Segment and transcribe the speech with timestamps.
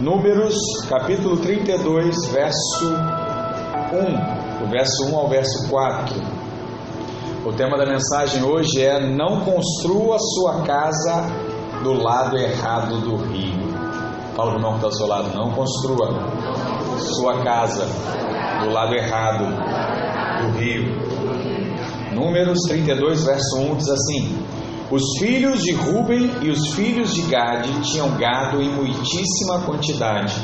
[0.00, 0.56] Números,
[0.88, 2.86] capítulo 32, verso
[3.92, 6.16] 1, do verso 1 ao verso 4.
[7.46, 11.28] O tema da mensagem hoje é: Não construa sua casa
[11.84, 13.68] do lado errado do rio.
[14.34, 16.08] Fala para o irmão que está ao seu lado: Não construa
[16.98, 17.86] sua casa
[18.64, 19.44] do lado errado
[20.42, 20.96] do rio.
[22.12, 24.47] Números 32, verso 1 diz assim:
[24.90, 30.34] Os filhos de Ruben e os filhos de Gade tinham gado em muitíssima quantidade,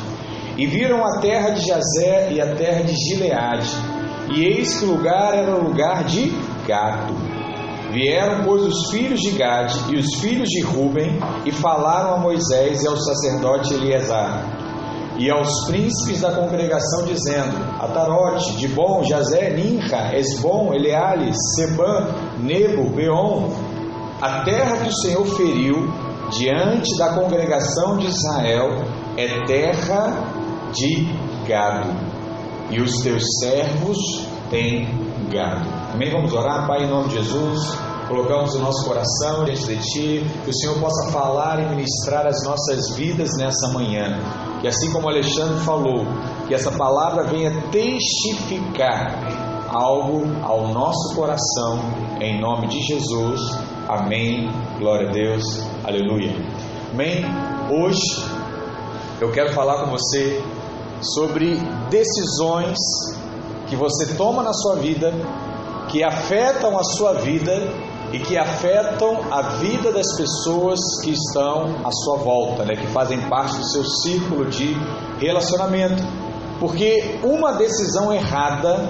[0.58, 3.70] e viram a terra de Jazé e a terra de Gileade,
[4.34, 6.30] e eis que o lugar era lugar de
[6.68, 7.14] gado.
[7.90, 12.82] Vieram, pois, os filhos de Gade e os filhos de Ruben, e falaram a Moisés
[12.82, 14.44] e ao sacerdote Eleazar,
[15.16, 22.08] e aos príncipes da congregação, dizendo: Atarote, Dibon, Jazé, Ninra, Esbom, Eleales, Sebã,
[22.40, 23.48] Nebo, Beon,
[24.24, 25.86] a terra que o Senhor feriu
[26.30, 28.70] diante da congregação de Israel
[29.18, 30.24] é terra
[30.72, 31.12] de
[31.46, 31.90] gado,
[32.70, 33.98] e os teus servos
[34.48, 34.88] têm
[35.30, 35.68] gado.
[35.92, 36.10] Amém?
[36.10, 37.60] Vamos orar, Pai, em nome de Jesus.
[38.08, 42.42] Colocamos o nosso coração diante de Ti, que o Senhor possa falar e ministrar as
[42.46, 44.18] nossas vidas nessa manhã.
[44.62, 46.06] Que assim como Alexandre falou,
[46.48, 49.20] que essa palavra venha testificar
[49.68, 51.78] algo ao nosso coração,
[52.22, 53.73] em nome de Jesus.
[53.88, 54.50] Amém.
[54.78, 55.44] Glória a Deus.
[55.84, 56.32] Aleluia.
[56.92, 57.22] Amém.
[57.70, 58.00] Hoje
[59.20, 60.42] eu quero falar com você
[61.02, 61.56] sobre
[61.90, 62.78] decisões
[63.66, 65.12] que você toma na sua vida,
[65.88, 67.68] que afetam a sua vida
[68.10, 73.20] e que afetam a vida das pessoas que estão à sua volta, né, que fazem
[73.28, 74.74] parte do seu círculo de
[75.18, 76.02] relacionamento.
[76.58, 78.88] Porque uma decisão errada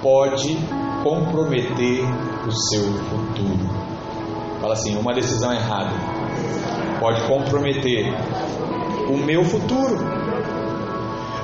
[0.00, 0.56] pode
[1.02, 2.04] comprometer
[2.46, 3.71] o seu futuro.
[4.62, 5.90] Fala assim, uma decisão errada
[7.00, 8.06] pode comprometer
[9.10, 9.98] o meu futuro.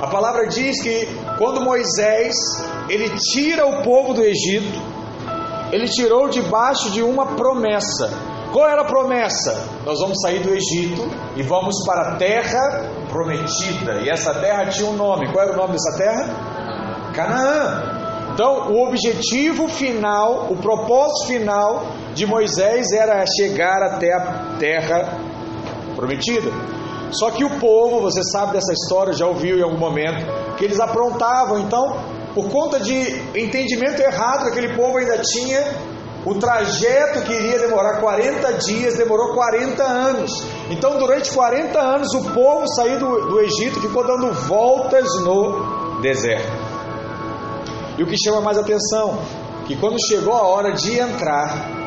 [0.01, 1.05] A palavra diz que
[1.37, 2.33] quando Moisés
[2.87, 4.81] ele tira o povo do Egito,
[5.69, 8.09] ele tirou debaixo de uma promessa.
[8.53, 9.67] Qual era a promessa?
[9.85, 11.05] Nós vamos sair do Egito
[11.35, 13.99] e vamos para a terra prometida.
[14.01, 15.29] E essa terra tinha um nome.
[15.33, 17.11] Qual era o nome dessa terra?
[17.13, 17.99] Canaã.
[18.33, 21.83] Então, o objetivo final, o propósito final
[22.19, 25.17] de Moisés era chegar até a terra
[25.95, 26.51] prometida.
[27.11, 30.25] Só que o povo, você sabe dessa história, já ouviu em algum momento,
[30.57, 31.59] que eles aprontavam.
[31.59, 31.97] Então,
[32.35, 32.93] por conta de
[33.33, 35.63] entendimento errado que aquele povo ainda tinha,
[36.25, 40.43] o trajeto que iria demorar 40 dias demorou 40 anos.
[40.69, 46.51] Então, durante 40 anos, o povo saiu do, do Egito ficou dando voltas no deserto.
[47.97, 49.19] E o que chama mais atenção,
[49.65, 51.78] que quando chegou a hora de entrar,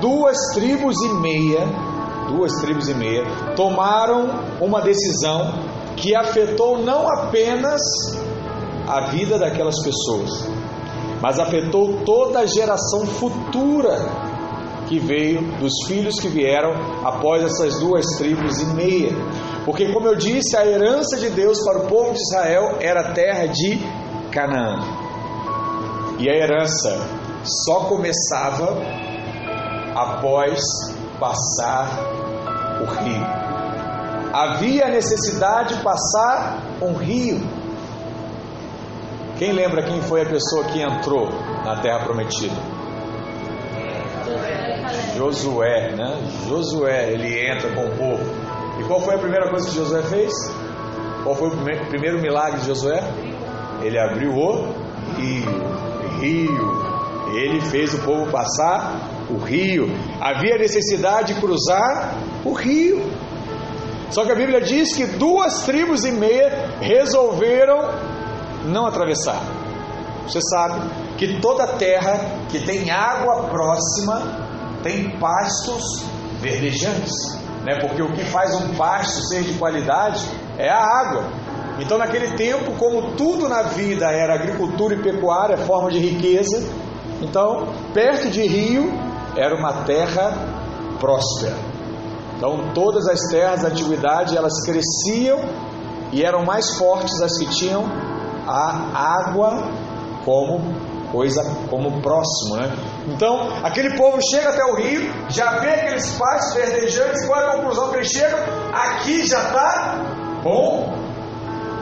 [0.00, 1.66] duas tribos e meia,
[2.28, 3.24] duas tribos e meia,
[3.56, 4.28] tomaram
[4.60, 5.52] uma decisão
[5.96, 7.80] que afetou não apenas
[8.86, 10.48] a vida daquelas pessoas,
[11.20, 13.98] mas afetou toda a geração futura
[14.88, 16.72] que veio, dos filhos que vieram
[17.04, 19.12] após essas duas tribos e meia.
[19.64, 23.12] Porque, como eu disse, a herança de Deus para o povo de Israel era a
[23.12, 23.78] terra de
[24.32, 24.82] Canaã.
[26.18, 26.98] E a herança
[27.66, 28.78] só começava
[29.98, 30.60] após
[31.18, 31.88] passar
[32.80, 33.26] o rio.
[34.32, 37.40] Havia necessidade de passar um rio.
[39.38, 41.28] Quem lembra quem foi a pessoa que entrou
[41.64, 42.54] na terra prometida?
[45.16, 46.16] Josué, né?
[46.48, 48.24] Josué, ele entra com o povo.
[48.78, 50.32] E qual foi a primeira coisa que Josué fez?
[51.24, 53.02] Qual foi o primeiro milagre de Josué?
[53.82, 54.72] Ele abriu o
[55.16, 55.78] rio.
[56.20, 56.88] Rio.
[57.34, 59.88] Ele fez o povo passar o rio.
[60.20, 63.02] Havia necessidade de cruzar o rio.
[64.10, 67.90] Só que a Bíblia diz que duas tribos e meia resolveram
[68.64, 69.42] não atravessar.
[70.26, 74.46] Você sabe que toda terra que tem água próxima
[74.82, 76.04] tem pastos
[76.40, 77.78] verdejantes, né?
[77.80, 80.24] Porque o que faz um pasto ser de qualidade
[80.56, 81.24] é a água.
[81.80, 86.68] Então, naquele tempo, como tudo na vida era agricultura e pecuária, forma de riqueza,
[87.20, 88.92] então, perto de rio
[89.38, 90.32] era uma terra
[90.98, 91.56] próspera.
[92.36, 95.40] Então, todas as terras da antiguidade elas cresciam
[96.12, 97.84] e eram mais fortes as que tinham
[98.46, 99.70] a água
[100.24, 100.60] como
[101.10, 102.70] coisa como próximo, né?
[103.08, 107.56] Então, aquele povo chega até o rio, já vê aqueles pastos verdejantes, qual é a
[107.56, 108.38] conclusão que eles chegam?
[108.72, 110.04] Aqui já está
[110.42, 110.98] bom.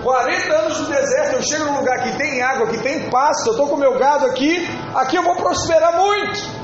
[0.02, 3.52] 40 anos no deserto, eu chego num lugar que tem água, que tem pasto, eu
[3.52, 4.64] estou com meu gado aqui,
[4.94, 6.56] aqui eu vou prosperar muito.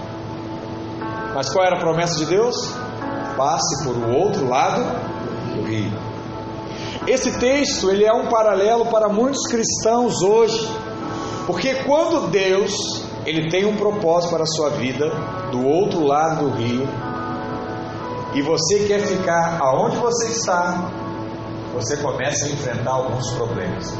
[1.34, 2.54] Mas qual era a promessa de Deus?
[3.36, 4.82] Passe por o outro lado
[5.54, 5.92] do rio.
[7.06, 10.68] esse texto ele é um paralelo para muitos cristãos hoje,
[11.46, 12.72] porque quando Deus
[13.26, 15.10] ele tem um propósito para a sua vida
[15.50, 16.88] do outro lado do rio
[18.34, 20.90] e você quer ficar aonde você está,
[21.74, 23.92] você começa a enfrentar alguns problemas.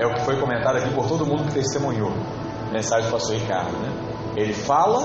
[0.00, 2.12] É o que foi comentado aqui por todo mundo que testemunhou.
[2.70, 4.07] Mensagem do pastor Ricardo, né?
[4.38, 5.04] Ele fala,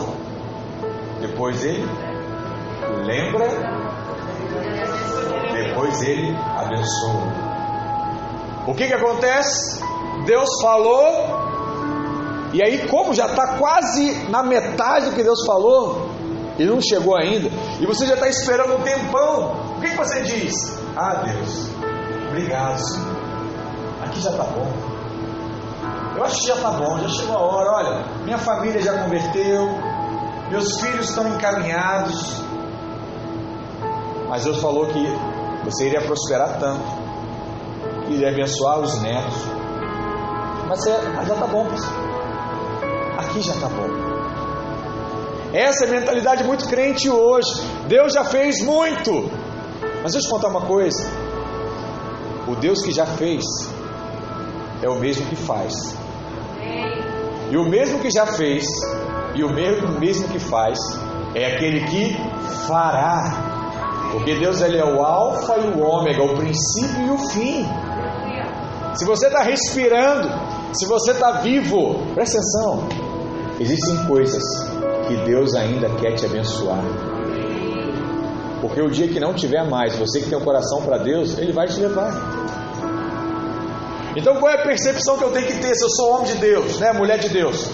[1.20, 1.84] depois ele
[3.04, 3.50] lembra,
[5.52, 7.34] depois ele abençoa.
[8.68, 9.84] O que que acontece?
[10.28, 11.40] Deus falou,
[12.54, 16.10] e aí, como já está quase na metade do que Deus falou,
[16.60, 17.50] e não chegou ainda,
[17.82, 20.54] e você já está esperando um tempão, o que, que você diz?
[20.96, 21.72] Ah, Deus,
[22.28, 23.18] obrigado, Senhor.
[24.04, 24.93] Aqui já está bom.
[26.16, 27.72] Eu acho que já está bom, já chegou a hora.
[27.72, 29.68] Olha, minha família já converteu,
[30.50, 32.42] meus filhos estão encaminhados.
[34.30, 35.04] Mas Deus falou que
[35.64, 36.84] você iria prosperar tanto,
[38.10, 39.36] iria abençoar os netos.
[40.68, 41.68] Mas, é, mas já está bom.
[43.18, 44.14] Aqui já está bom.
[45.54, 47.62] Essa é a mentalidade muito crente hoje.
[47.88, 49.30] Deus já fez muito.
[50.02, 51.08] Mas deixa eu te contar uma coisa.
[52.48, 53.44] O Deus que já fez
[54.82, 56.03] é o mesmo que faz.
[57.52, 58.66] E o mesmo que já fez
[59.36, 60.78] e o mesmo, mesmo que faz
[61.36, 62.18] é aquele que
[62.68, 64.10] fará.
[64.12, 67.66] Porque Deus ele é o alfa e o ômega, o princípio e o fim.
[68.96, 70.30] Se você está respirando,
[70.74, 72.88] se você está vivo, presta atenção.
[73.60, 74.44] Existem coisas
[75.08, 76.84] que Deus ainda quer te abençoar.
[78.62, 81.38] Porque o dia que não tiver mais, você que tem o um coração para Deus,
[81.38, 82.14] Ele vai te levar.
[84.16, 86.36] Então qual é a percepção que eu tenho que ter se eu sou homem de
[86.36, 87.70] Deus, né, mulher de Deus?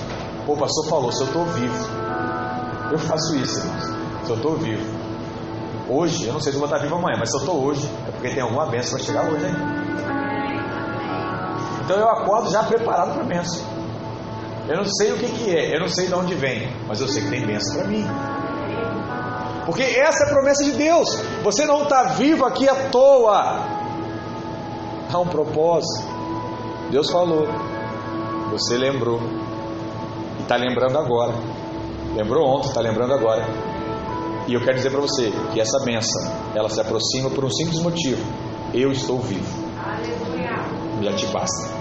[0.47, 1.87] O pastor falou, se eu estou vivo,
[2.91, 3.83] eu faço isso, irmãos.
[4.23, 4.99] Se eu estou vivo.
[5.87, 7.89] Hoje, eu não sei se eu vou estar vivo amanhã, mas se eu estou hoje,
[8.07, 9.55] é porque tem alguma bênção para chegar hoje, hein?
[11.83, 13.61] Então eu acordo já preparado para a bênção.
[14.67, 17.07] Eu não sei o que, que é, eu não sei de onde vem, mas eu
[17.07, 18.05] sei que tem bênção para mim.
[19.65, 21.09] Porque essa é a promessa de Deus.
[21.43, 23.59] Você não está vivo aqui à toa.
[25.11, 26.08] Há um propósito.
[26.91, 27.47] Deus falou.
[28.51, 29.19] Você lembrou.
[30.39, 31.33] E está lembrando agora.
[32.15, 33.45] Lembrou ontem, está lembrando agora.
[34.47, 37.79] E eu quero dizer para você que essa benção, ela se aproxima por um simples
[37.79, 38.21] motivo.
[38.73, 39.45] Eu estou vivo.
[41.01, 41.79] Já te basta.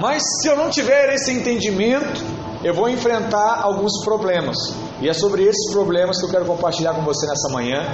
[0.00, 2.24] Mas se eu não tiver esse entendimento,
[2.64, 4.56] eu vou enfrentar alguns problemas.
[5.00, 7.86] E é sobre esses problemas que eu quero compartilhar com você nessa manhã.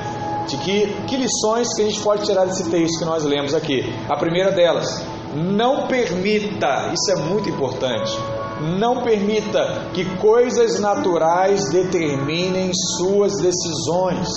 [0.46, 3.82] De que, que lições que a gente pode tirar desse texto que nós lemos aqui.
[4.08, 5.02] A primeira delas,
[5.34, 8.16] não permita, isso é muito importante,
[8.78, 14.28] não permita que coisas naturais determinem suas decisões.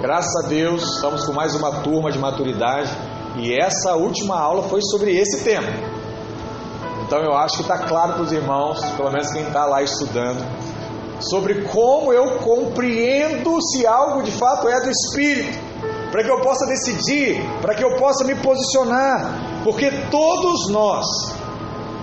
[0.00, 2.90] Graças a Deus, estamos com mais uma turma de maturidade
[3.36, 5.68] e essa última aula foi sobre esse tema.
[7.04, 10.44] Então eu acho que está claro para os irmãos, pelo menos quem está lá estudando,
[11.20, 15.58] sobre como eu compreendo se algo de fato é do Espírito,
[16.10, 21.06] para que eu possa decidir, para que eu possa me posicionar, porque todos nós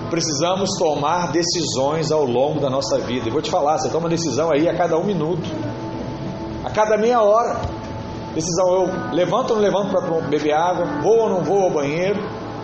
[0.10, 3.28] precisamos tomar decisões ao longo da nossa vida.
[3.28, 5.48] E vou te falar, você toma decisão aí a cada um minuto,
[6.64, 7.62] a cada meia hora.
[8.34, 12.20] Decisão, eu levanto ou não levanto para beber água, vou ou não vou ao banheiro,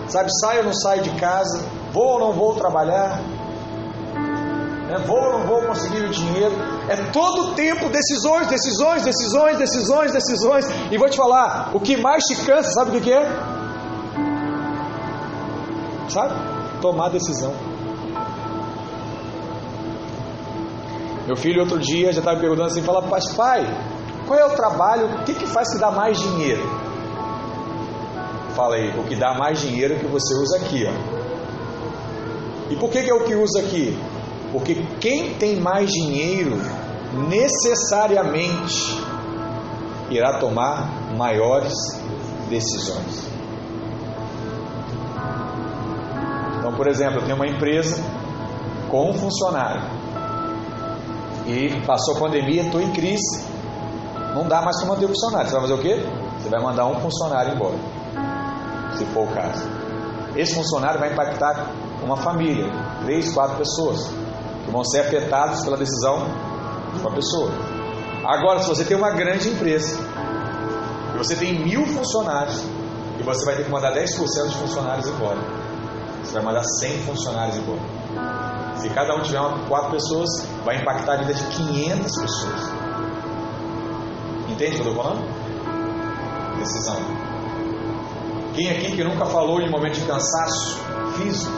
[0.08, 3.22] sabe, saio ou não saio de casa, Vou ou não vou trabalhar?
[4.90, 6.54] É, vou ou não vou conseguir o dinheiro?
[6.90, 10.66] É todo tempo decisões, decisões, decisões, decisões, decisões.
[10.92, 13.55] E vou te falar, o que mais te cansa, sabe o que, é?
[16.16, 16.34] Sabe?
[16.82, 17.54] Tomar decisão.
[21.28, 23.20] Meu filho outro dia já estava me perguntando assim, fala, pai,
[24.26, 26.64] qual é o trabalho, o que, que faz que dá mais dinheiro?
[28.56, 30.94] Fala aí, o que dá mais dinheiro é que você usa aqui, ó.
[32.72, 34.00] E por que, que é o que usa aqui?
[34.54, 36.56] Porque quem tem mais dinheiro
[37.28, 39.04] necessariamente
[40.10, 41.74] irá tomar maiores
[42.50, 43.35] decisões.
[46.76, 48.04] Por exemplo, eu tenho uma empresa
[48.90, 49.82] com um funcionário
[51.46, 53.46] e passou a pandemia, estou em crise,
[54.34, 55.48] não dá mais para manter o funcionário.
[55.48, 56.06] Você vai fazer o quê?
[56.40, 57.78] Você vai mandar um funcionário embora,
[58.98, 59.64] se for o caso.
[60.36, 61.72] Esse funcionário vai impactar
[62.04, 62.66] uma família,
[63.04, 64.12] três, quatro pessoas,
[64.66, 66.26] que vão ser afetadas pela decisão
[66.94, 67.52] de uma pessoa.
[68.26, 70.00] Agora, se você tem uma grande empresa,
[71.14, 72.62] e você tem mil funcionários,
[73.20, 75.40] e você vai ter que mandar 10% dos funcionários embora,
[76.36, 77.80] vai mandar 100 funcionários embora.
[78.78, 80.30] Se cada um tiver quatro pessoas,
[80.64, 82.62] vai impactar a vida de 500 pessoas.
[84.50, 85.46] Entende o que eu estou falando?
[86.66, 86.98] decisão.
[88.54, 90.80] Quem aqui que nunca falou em momento de cansaço
[91.18, 91.52] físico?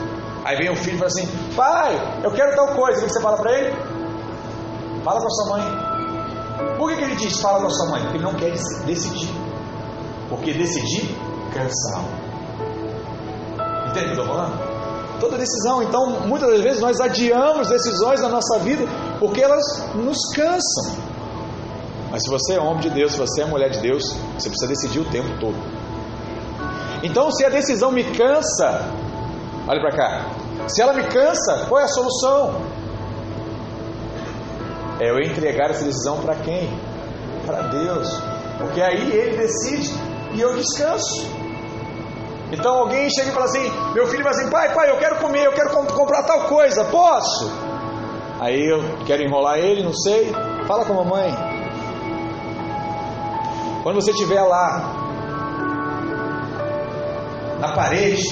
[0.44, 3.00] Aí vem o filho e fala assim: Pai, eu quero tal coisa.
[3.00, 3.76] O que você fala para ele?
[5.04, 6.76] Fala com a sua mãe.
[6.76, 8.02] Por que, que ele diz fala com a sua mãe?
[8.02, 9.30] Porque ele não quer decidir.
[10.28, 11.16] Porque decidir
[11.52, 12.27] cansa.
[13.90, 14.78] Entende o que eu estou falando?
[15.20, 18.84] Toda decisão, então, muitas das vezes nós adiamos decisões na nossa vida
[19.18, 19.64] porque elas
[19.94, 21.08] nos cansam.
[22.10, 24.02] Mas se você é homem de Deus, se você é mulher de Deus,
[24.38, 25.56] você precisa decidir o tempo todo.
[27.02, 28.90] Então, se a decisão me cansa,
[29.66, 30.26] olha para cá.
[30.68, 32.60] Se ela me cansa, qual é a solução?
[35.00, 36.68] É eu entregar essa decisão para quem?
[37.46, 38.08] Para Deus.
[38.58, 39.94] Porque aí Ele decide
[40.34, 41.37] e eu descanso.
[42.50, 45.44] Então alguém chega e fala assim: Meu filho fala assim, pai, pai, eu quero comer,
[45.44, 47.50] eu quero comp comprar tal coisa, posso?
[48.40, 50.32] Aí eu quero enrolar ele, não sei.
[50.66, 51.34] Fala com a mamãe.
[53.82, 54.94] Quando você estiver lá
[57.58, 58.22] na parede,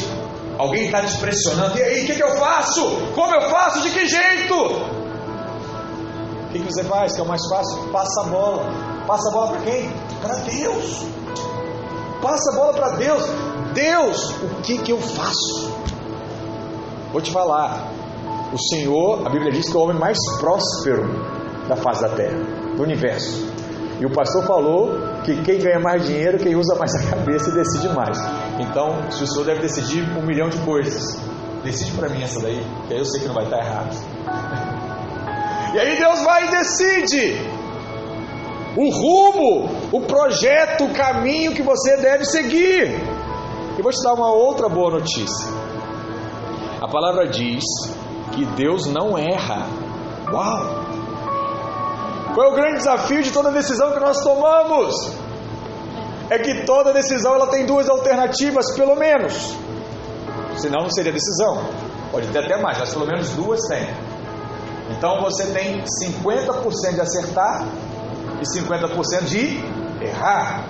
[0.58, 2.84] alguém está te pressionando, e aí, o que, que, eu faço?
[3.14, 3.82] Como eu faço?
[3.82, 4.54] De que jeito?
[6.46, 7.14] O que, que você faz?
[7.14, 7.90] Que é o mais fácil?
[7.90, 8.64] Passa a bola.
[9.06, 9.92] Passa a bola para quem?
[10.22, 11.04] Para Deus.
[12.22, 13.22] Passa a bola para Deus.
[13.76, 15.70] Deus, o que, que eu faço?
[17.12, 17.92] Vou te falar.
[18.50, 21.04] O Senhor, a Bíblia diz que é o homem mais próspero
[21.68, 22.38] da face da terra,
[22.74, 23.46] do universo.
[24.00, 27.52] E o pastor falou que quem ganha mais dinheiro, quem usa mais a cabeça e
[27.52, 28.18] decide mais.
[28.58, 31.02] Então, se o senhor deve decidir um milhão de coisas,
[31.62, 33.94] decide para mim essa daí, que aí eu sei que não vai estar errado.
[35.74, 37.38] E aí Deus vai e decide
[38.76, 42.98] o rumo, o projeto, o caminho que você deve seguir.
[43.78, 45.50] E vou te dar uma outra boa notícia.
[46.80, 47.64] A palavra diz
[48.32, 49.66] que Deus não erra.
[50.32, 50.86] Uau!
[52.34, 54.94] Qual é o grande desafio de toda decisão que nós tomamos?
[56.28, 59.56] É que toda decisão ela tem duas alternativas, pelo menos.
[60.56, 61.64] Senão não seria decisão.
[62.10, 63.88] Pode ter até mais, mas pelo menos duas tem.
[64.90, 67.66] Então você tem 50% de acertar
[68.40, 69.60] e 50% de
[70.04, 70.64] errar.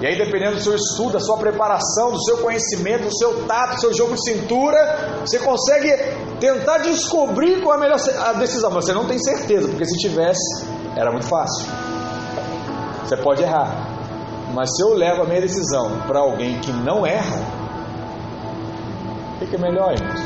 [0.00, 3.76] E aí, dependendo do seu estudo, da sua preparação, do seu conhecimento, do seu tato,
[3.76, 5.90] do seu jogo de cintura, você consegue
[6.38, 8.70] tentar descobrir qual é a melhor a decisão.
[8.70, 11.66] Mas você não tem certeza, porque se tivesse, era muito fácil.
[13.04, 13.96] Você pode errar.
[14.52, 17.40] Mas se eu levo a minha decisão para alguém que não erra,
[19.40, 20.20] o que é melhor, irmãos?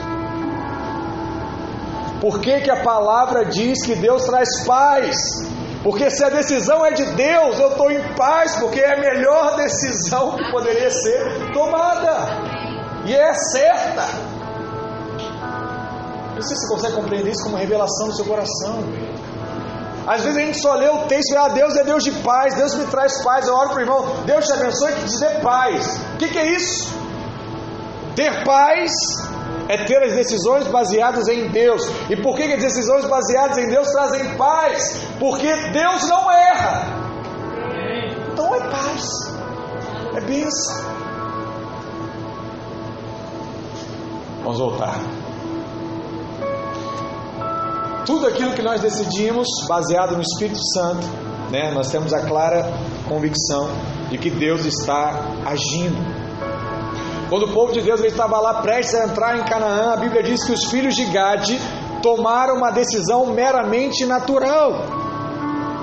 [2.20, 5.16] Por que, que a palavra diz que Deus traz paz?
[5.82, 9.56] Porque se a decisão é de Deus, eu estou em paz, porque é a melhor
[9.56, 12.28] decisão que poderia ser tomada.
[13.06, 14.06] E é certa.
[16.34, 18.84] Não sei se você consegue compreender isso como revelação do seu coração.
[20.06, 22.54] Às vezes a gente só lê o texto e ah, Deus é Deus de paz,
[22.54, 23.46] Deus me traz paz.
[23.46, 26.00] Eu oro para o irmão, Deus te abençoe dizer paz.
[26.14, 26.92] O que, que é isso?
[28.16, 28.90] Ter paz
[29.70, 31.88] é ter as decisões baseadas em Deus.
[32.10, 35.00] E por que, as decisões baseadas em Deus trazem paz?
[35.20, 36.86] Porque Deus não erra.
[38.32, 39.08] Então é paz,
[40.16, 40.90] é bênção.
[44.42, 44.98] Vamos voltar.
[48.04, 51.06] Tudo aquilo que nós decidimos, baseado no Espírito Santo,
[51.52, 52.72] né, nós temos a clara
[53.08, 53.70] convicção
[54.10, 56.19] de que Deus está agindo.
[57.30, 60.42] Quando o povo de Deus estava lá prestes a entrar em Canaã, a Bíblia diz
[60.42, 61.56] que os filhos de Gade
[62.02, 64.72] tomaram uma decisão meramente natural.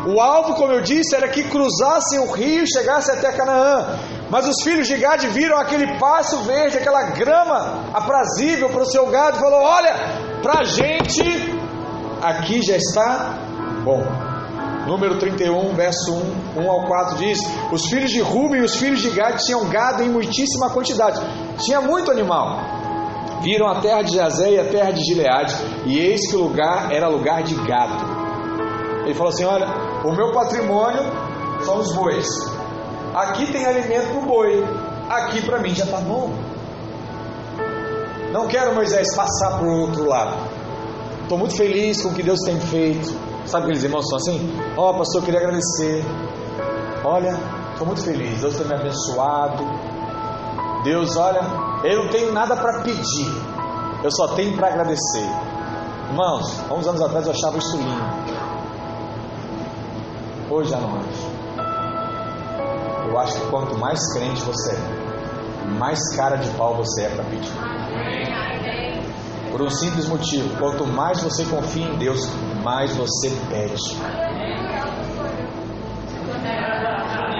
[0.06, 3.98] O alvo, como eu disse, era que cruzassem o rio e chegassem até Canaã.
[4.30, 9.08] Mas os filhos de Gade viram aquele passo verde, aquela grama aprazível para o seu
[9.08, 9.94] gado e falou: Olha,
[10.42, 11.24] para a gente
[12.22, 13.38] aqui já está
[13.86, 14.26] bom.
[14.88, 16.13] Número 31, verso
[16.56, 17.39] 1, 1 ao 4 diz:
[17.74, 21.20] Os filhos de Ruben e os filhos de Gad tinham gado em muitíssima quantidade,
[21.60, 22.58] tinha muito animal.
[23.41, 25.53] Viram a terra de Jazé e a terra de Gileade,
[25.86, 28.01] e eis que o lugar era lugar de gado.
[29.03, 29.67] Ele falou assim: Olha,
[30.06, 31.03] o meu patrimônio
[31.65, 32.25] são os bois.
[33.13, 34.63] Aqui tem alimento para o boi,
[35.10, 36.32] aqui para mim já está bom.
[38.32, 40.38] Não quero, Moisés, passar para o outro lado.
[41.24, 43.37] Estou muito feliz com o que Deus tem feito.
[43.48, 44.60] Sabe aqueles irmãos que são assim?
[44.75, 46.04] Ó, oh, pastor, eu queria agradecer.
[47.04, 47.34] Olha,
[47.72, 48.42] estou muito feliz.
[48.42, 49.63] Deus tem me abençoado.
[50.84, 51.42] Deus, olha,
[51.84, 53.32] eu não tenho nada para pedir.
[54.04, 55.25] Eu só tenho para agradecer.
[56.10, 58.38] Irmãos, há uns anos atrás eu achava isso lindo.
[60.50, 61.38] Hoje já não acho.
[63.10, 67.24] Eu acho que quanto mais crente você é, mais cara de pau você é para
[67.25, 68.26] pedir.
[69.57, 72.19] Por um simples motivo: quanto mais você confia em Deus,
[72.63, 73.97] mais você pede.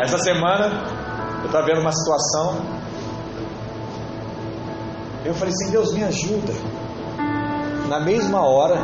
[0.01, 0.97] Essa semana
[1.41, 2.55] Eu estava vendo uma situação.
[5.24, 6.53] Eu falei assim, Deus me ajuda.
[7.88, 8.81] Na mesma hora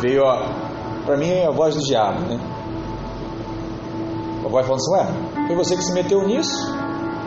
[0.00, 0.48] veio ó,
[1.06, 2.40] para mim é a voz do diabo, né?
[4.44, 6.66] A voz falando assim, ué, foi você que se meteu nisso?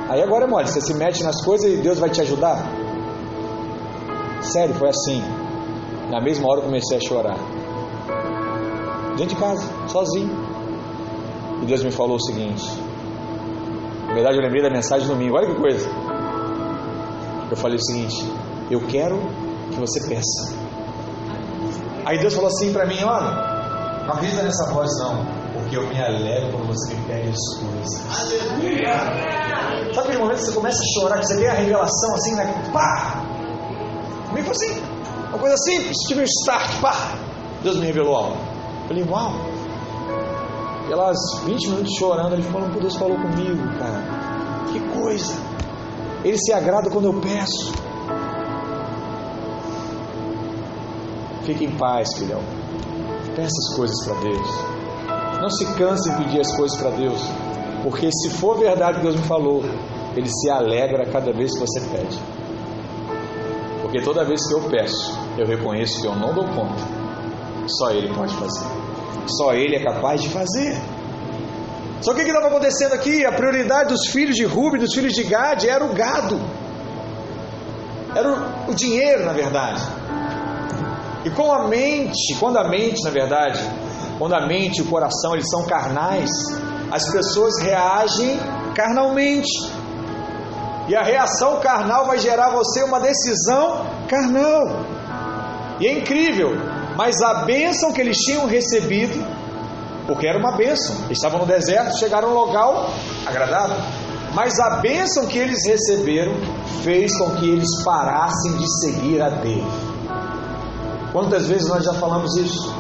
[0.09, 2.57] Aí agora é mole, você se mete nas coisas e Deus vai te ajudar?
[4.41, 5.22] Sério, foi assim.
[6.10, 7.38] Na mesma hora eu comecei a chorar.
[9.17, 10.29] Dentro de casa, sozinho.
[11.62, 12.65] E Deus me falou o seguinte.
[14.08, 15.36] Na verdade, eu lembrei da mensagem do domingo.
[15.36, 15.89] Olha que coisa.
[17.50, 18.32] Eu falei o seguinte:
[18.70, 19.20] Eu quero
[19.72, 20.53] que você peça.
[22.06, 25.25] Aí Deus falou assim para mim: Olha, não acredita nessa voz, não.
[25.53, 28.22] Porque eu me alegro quando você me pede as coisas.
[28.22, 28.94] Aleluia!
[29.94, 32.63] Sabe aquele momento que você começa a chorar, que você tem a revelação assim, né?
[32.72, 33.16] Pá!
[34.48, 34.82] Foi assim.
[35.30, 37.18] Uma coisa simples, tive um start, pá!
[37.62, 38.38] Deus me revelou algo.
[38.84, 39.34] Eu falei, uau!
[40.88, 44.01] E elas 20 minutos chorando, ele falou, Deus falou comigo, cara.
[44.72, 45.34] Que coisa!
[46.24, 47.74] Ele se agrada quando eu peço.
[51.44, 52.42] Fique em paz, filhão.
[53.36, 54.50] Peça as coisas para Deus.
[55.42, 57.22] Não se canse em pedir as coisas para Deus.
[57.84, 59.62] Porque se for verdade que Deus me falou,
[60.16, 62.37] Ele se alegra cada vez que você pede.
[63.88, 66.84] Porque toda vez que eu peço, eu reconheço que eu não dou conta.
[67.67, 68.65] Só Ele pode fazer.
[69.27, 70.77] Só Ele é capaz de fazer.
[72.01, 73.25] Só que o que estava acontecendo aqui?
[73.25, 76.38] A prioridade dos filhos de Rubem, dos filhos de Gade, era o gado.
[78.13, 79.82] Era o, o dinheiro, na verdade.
[81.24, 83.58] E com a mente, quando a mente, na verdade,
[84.20, 86.29] quando a mente e o coração eles são carnais,
[86.91, 88.38] as pessoas reagem
[88.75, 89.48] carnalmente.
[90.88, 94.86] E a reação carnal vai gerar você uma decisão carnal.
[95.79, 96.56] E é incrível,
[96.96, 99.24] mas a bênção que eles tinham recebido,
[100.08, 102.89] porque era uma bênção, eles estavam no deserto, chegaram a um local
[103.25, 103.77] agradável,
[104.34, 106.34] mas a bênção que eles receberam
[106.84, 109.66] fez com que eles parassem de seguir a Deus.
[111.11, 112.74] Quantas vezes nós já falamos isso?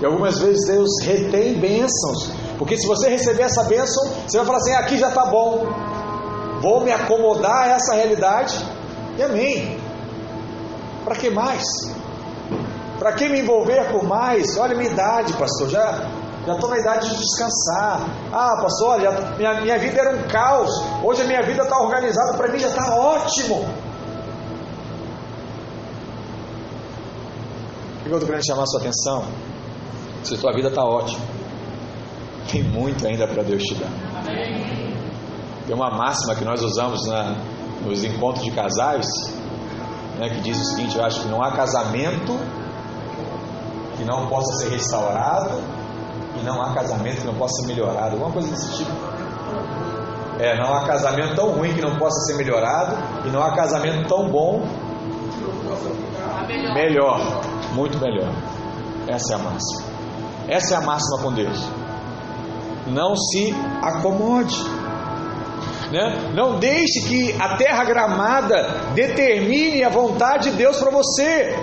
[0.00, 4.58] E algumas vezes Deus retém bênçãos, porque se você receber essa bênção, você vai falar
[4.58, 5.66] assim: aqui já está bom,
[6.62, 8.56] vou me acomodar a essa realidade,
[9.18, 9.78] e amém.
[11.04, 11.64] Para que mais?
[12.98, 14.56] Para que me envolver por mais?
[14.56, 16.08] Olha minha idade, pastor, já
[16.46, 18.00] já estou na idade de descansar.
[18.32, 20.70] Ah, pastor, olha, minha, minha vida era um caos.
[21.02, 23.64] Hoje a minha vida está organizada, para mim já está ótimo.
[28.00, 29.24] O que eu estou querendo chamar a sua atenção?
[30.24, 31.24] Se a sua vida está ótima,
[32.50, 34.81] tem muito ainda para Deus te dar.
[35.66, 37.36] Tem uma máxima que nós usamos na,
[37.84, 39.06] nos encontros de casais,
[40.18, 42.38] né, que diz o seguinte: eu acho que não há casamento
[43.96, 45.60] que não possa ser restaurado
[46.40, 48.14] e não há casamento que não possa ser melhorado.
[48.14, 48.90] Alguma coisa desse tipo.
[50.38, 54.08] É, não há casamento tão ruim que não possa ser melhorado e não há casamento
[54.08, 54.66] tão bom
[56.74, 57.20] melhor,
[57.74, 58.32] muito melhor.
[59.06, 59.82] Essa é a máxima.
[60.48, 61.68] Essa é a máxima com Deus.
[62.86, 64.56] Não se acomode.
[65.92, 66.32] Né?
[66.32, 71.54] Não deixe que a terra gramada determine a vontade de Deus para você.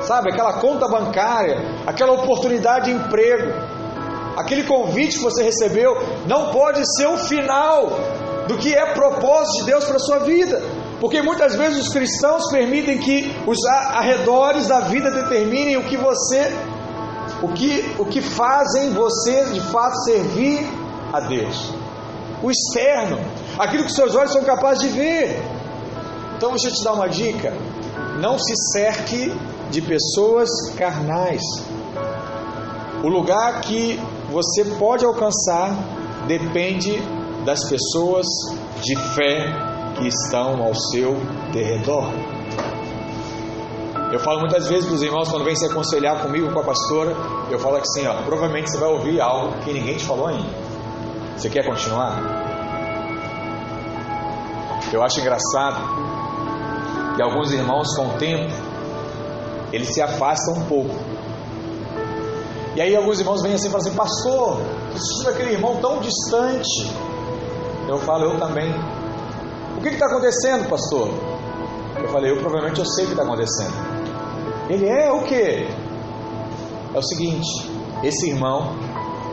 [0.00, 3.52] Sabe, aquela conta bancária, aquela oportunidade de emprego,
[4.38, 5.94] aquele convite que você recebeu,
[6.26, 7.90] não pode ser o final
[8.48, 10.62] do que é propósito de Deus para a sua vida.
[10.98, 16.50] Porque muitas vezes os cristãos permitem que os arredores da vida determinem o que você,
[17.42, 20.66] o que, o que fazem você de fato servir
[21.12, 21.85] a Deus.
[22.42, 23.18] O externo,
[23.58, 25.42] aquilo que seus olhos são capazes de ver.
[26.36, 27.52] Então deixa eu te dar uma dica:
[28.20, 29.32] não se cerque
[29.70, 31.42] de pessoas carnais.
[33.02, 35.74] O lugar que você pode alcançar
[36.26, 37.00] depende
[37.44, 38.26] das pessoas
[38.82, 39.52] de fé
[39.96, 41.14] que estão ao seu
[41.52, 42.04] derredor.
[44.12, 47.14] Eu falo muitas vezes para os irmãos quando vêm se aconselhar comigo com a pastora,
[47.50, 50.65] eu falo assim, ó, provavelmente você vai ouvir algo que ninguém te falou ainda.
[51.36, 52.22] Você quer continuar?
[54.90, 55.82] Eu acho engraçado
[57.14, 58.54] que alguns irmãos com o tempo
[59.70, 60.94] eles se afastam um pouco.
[62.74, 66.00] E aí alguns irmãos vêm assim e falam assim, pastor, estou assistindo aquele irmão tão
[66.00, 66.90] distante.
[67.88, 68.72] Eu falo, eu também.
[69.76, 71.10] O que está acontecendo, pastor?
[72.02, 73.74] Eu falei, eu provavelmente eu sei o que está acontecendo.
[74.70, 75.68] Ele é o que?
[76.94, 77.70] É o seguinte,
[78.02, 78.74] esse irmão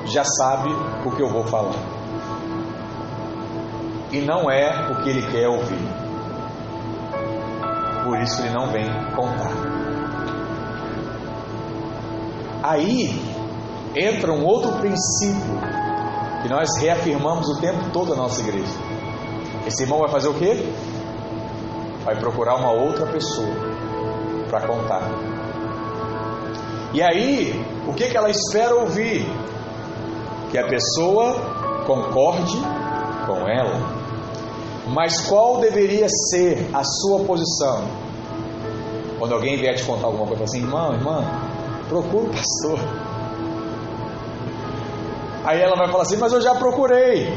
[0.05, 0.69] já sabe
[1.05, 1.92] o que eu vou falar.
[4.13, 5.82] E não é o que ele quer ouvir.
[8.04, 9.52] Por isso ele não vem contar.
[12.62, 13.19] Aí
[13.95, 15.60] entra um outro princípio
[16.43, 18.78] que nós reafirmamos o tempo todo a nossa igreja.
[19.65, 20.63] Esse irmão vai fazer o quê?
[22.06, 23.56] Vai procurar uma outra pessoa
[24.47, 25.10] para contar.
[26.93, 29.26] E aí, o que, que ela espera ouvir?
[30.52, 31.34] Que a pessoa
[31.88, 32.62] concorde
[33.26, 34.02] com ela.
[34.93, 37.84] Mas qual deveria ser a sua posição?
[39.17, 41.23] Quando alguém vier te contar alguma coisa, assim, irmão, irmã,
[41.89, 42.79] procura o pastor.
[45.43, 47.27] Aí ela vai falar assim, mas eu já procurei.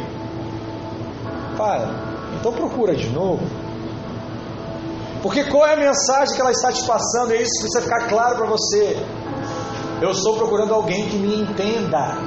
[1.56, 1.88] Para,
[2.38, 3.42] então procura de novo.
[5.22, 7.32] Porque qual é a mensagem que ela está te passando?
[7.32, 8.96] É isso precisa ficar claro para você.
[10.02, 12.18] Eu estou procurando alguém que me entenda.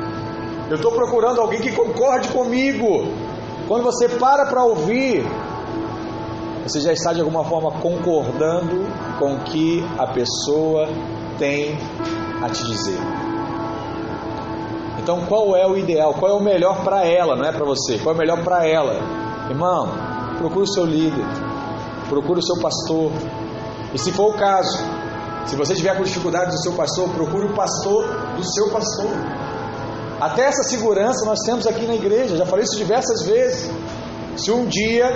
[0.70, 3.29] Eu estou procurando alguém que concorde comigo.
[3.70, 5.24] Quando você para para ouvir,
[6.64, 8.84] você já está de alguma forma concordando
[9.20, 10.88] com o que a pessoa
[11.38, 11.78] tem
[12.44, 12.98] a te dizer.
[14.98, 16.16] Então, qual é o ideal?
[16.16, 17.36] Qual é o melhor para ela?
[17.36, 18.00] Não é para você.
[18.00, 18.96] Qual é o melhor para ela?
[19.48, 19.92] Irmão,
[20.40, 21.26] procure o seu líder,
[22.10, 23.12] procure o seu pastor.
[23.94, 24.80] E se for o caso,
[25.46, 28.04] se você tiver com dificuldade do seu pastor, procure o pastor
[28.36, 29.12] do seu pastor.
[30.20, 33.72] Até essa segurança nós temos aqui na igreja, já falei isso diversas vezes.
[34.36, 35.08] Se um dia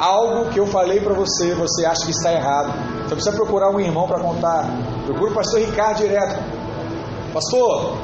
[0.00, 3.80] algo que eu falei para você, você acha que está errado, você precisa procurar um
[3.80, 4.68] irmão para contar.
[5.06, 6.42] Procure o pastor Ricardo direto.
[7.32, 7.96] Pastor,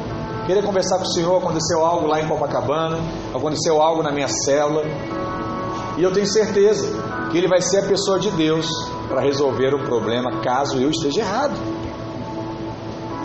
[0.47, 1.37] queria conversar com o senhor.
[1.39, 2.99] Aconteceu algo lá em Copacabana,
[3.35, 4.85] aconteceu algo na minha célula,
[5.97, 6.89] e eu tenho certeza
[7.31, 8.67] que ele vai ser a pessoa de Deus
[9.09, 11.80] para resolver o problema caso eu esteja errado.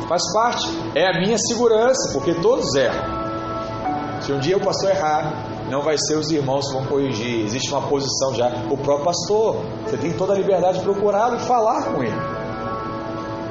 [0.07, 4.21] Faz parte, é a minha segurança, porque todos erram.
[4.21, 7.71] Se um dia o pastor errar, não vai ser os irmãos que vão corrigir, existe
[7.71, 8.49] uma posição já.
[8.69, 12.15] O próprio pastor, você tem toda a liberdade de procurá-lo e falar com ele.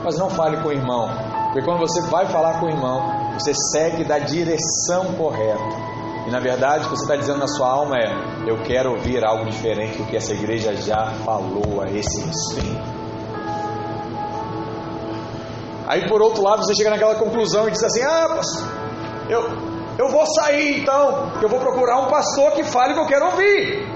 [0.04, 1.08] Mas não fale com o irmão,
[1.46, 3.00] porque quando você vai falar com o irmão,
[3.38, 5.94] você segue da direção correta.
[6.26, 9.24] E na verdade, o que você está dizendo na sua alma é: eu quero ouvir
[9.24, 12.93] algo diferente do que essa igreja já falou a esse respeito.
[15.86, 18.68] Aí por outro lado, você chega naquela conclusão e diz assim: ah, pastor,
[19.28, 19.42] eu,
[19.98, 23.26] eu vou sair então, eu vou procurar um pastor que fale o que eu quero
[23.26, 23.88] ouvir.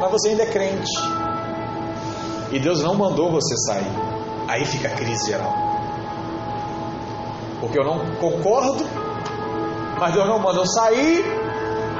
[0.00, 0.92] Mas você ainda é crente.
[2.52, 3.90] E Deus não mandou você sair.
[4.48, 5.52] Aí fica a crise geral.
[7.60, 8.84] Porque eu não concordo,
[9.98, 11.24] mas Deus não mandou sair.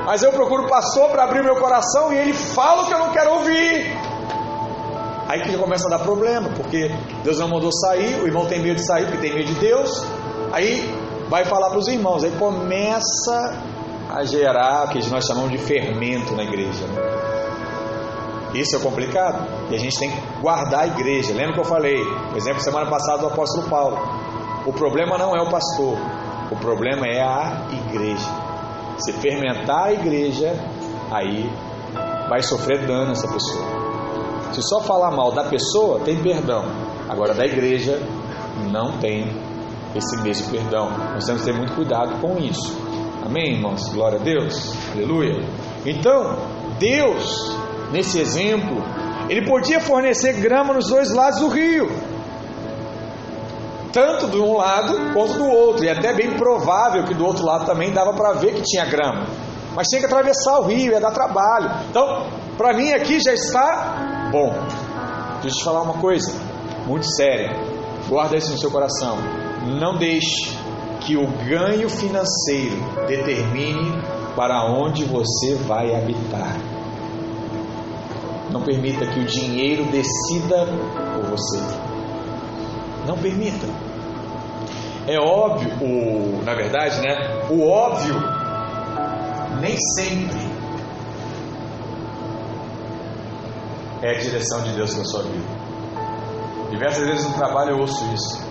[0.04, 3.10] Mas eu procuro pastor para abrir meu coração e ele fala o que eu não
[3.10, 3.95] quero ouvir.
[5.28, 6.88] Aí que já começa a dar problema, porque
[7.24, 10.06] Deus não mandou sair, o irmão tem medo de sair porque tem medo de Deus.
[10.52, 10.88] Aí
[11.28, 13.62] vai falar para os irmãos, aí começa
[14.08, 16.86] a gerar o que nós chamamos de fermento na igreja.
[16.86, 17.16] Né?
[18.54, 21.34] Isso é complicado e a gente tem que guardar a igreja.
[21.34, 21.96] Lembra que eu falei,
[22.28, 23.98] por exemplo, semana passada do apóstolo Paulo:
[24.64, 25.98] o problema não é o pastor,
[26.50, 28.46] o problema é a igreja.
[28.98, 30.54] Se fermentar a igreja,
[31.10, 31.50] aí
[32.28, 33.75] vai sofrer dano essa pessoa.
[34.52, 36.64] Se só falar mal da pessoa, tem perdão.
[37.08, 38.00] Agora, da igreja,
[38.70, 39.30] não tem
[39.94, 40.90] esse mesmo perdão.
[41.14, 42.76] Nós temos que ter muito cuidado com isso.
[43.24, 43.88] Amém, irmãos?
[43.88, 44.74] Glória a Deus.
[44.92, 45.42] Aleluia.
[45.84, 46.36] Então,
[46.78, 47.56] Deus,
[47.90, 48.82] nesse exemplo,
[49.28, 51.90] ele podia fornecer grama nos dois lados do rio.
[53.92, 55.84] Tanto de um lado quanto do outro.
[55.84, 59.26] E até bem provável que do outro lado também dava para ver que tinha grama.
[59.74, 61.70] Mas tinha que atravessar o rio, ia dar trabalho.
[61.90, 64.52] Então, para mim aqui já está Bom,
[65.40, 66.32] deixa eu te falar uma coisa
[66.86, 67.56] muito séria.
[68.08, 69.16] Guarda isso no seu coração.
[69.80, 70.56] Não deixe
[71.00, 73.92] que o ganho financeiro determine
[74.34, 76.56] para onde você vai habitar.
[78.50, 80.66] Não permita que o dinheiro decida
[81.14, 81.60] por você.
[83.06, 83.66] Não permita.
[85.06, 87.46] É óbvio, o, na verdade, né?
[87.48, 88.14] O óbvio
[89.60, 90.45] nem sempre
[94.02, 95.66] é a direção de Deus na sua vida.
[96.70, 98.44] Diversas vezes no trabalho eu ouço isso.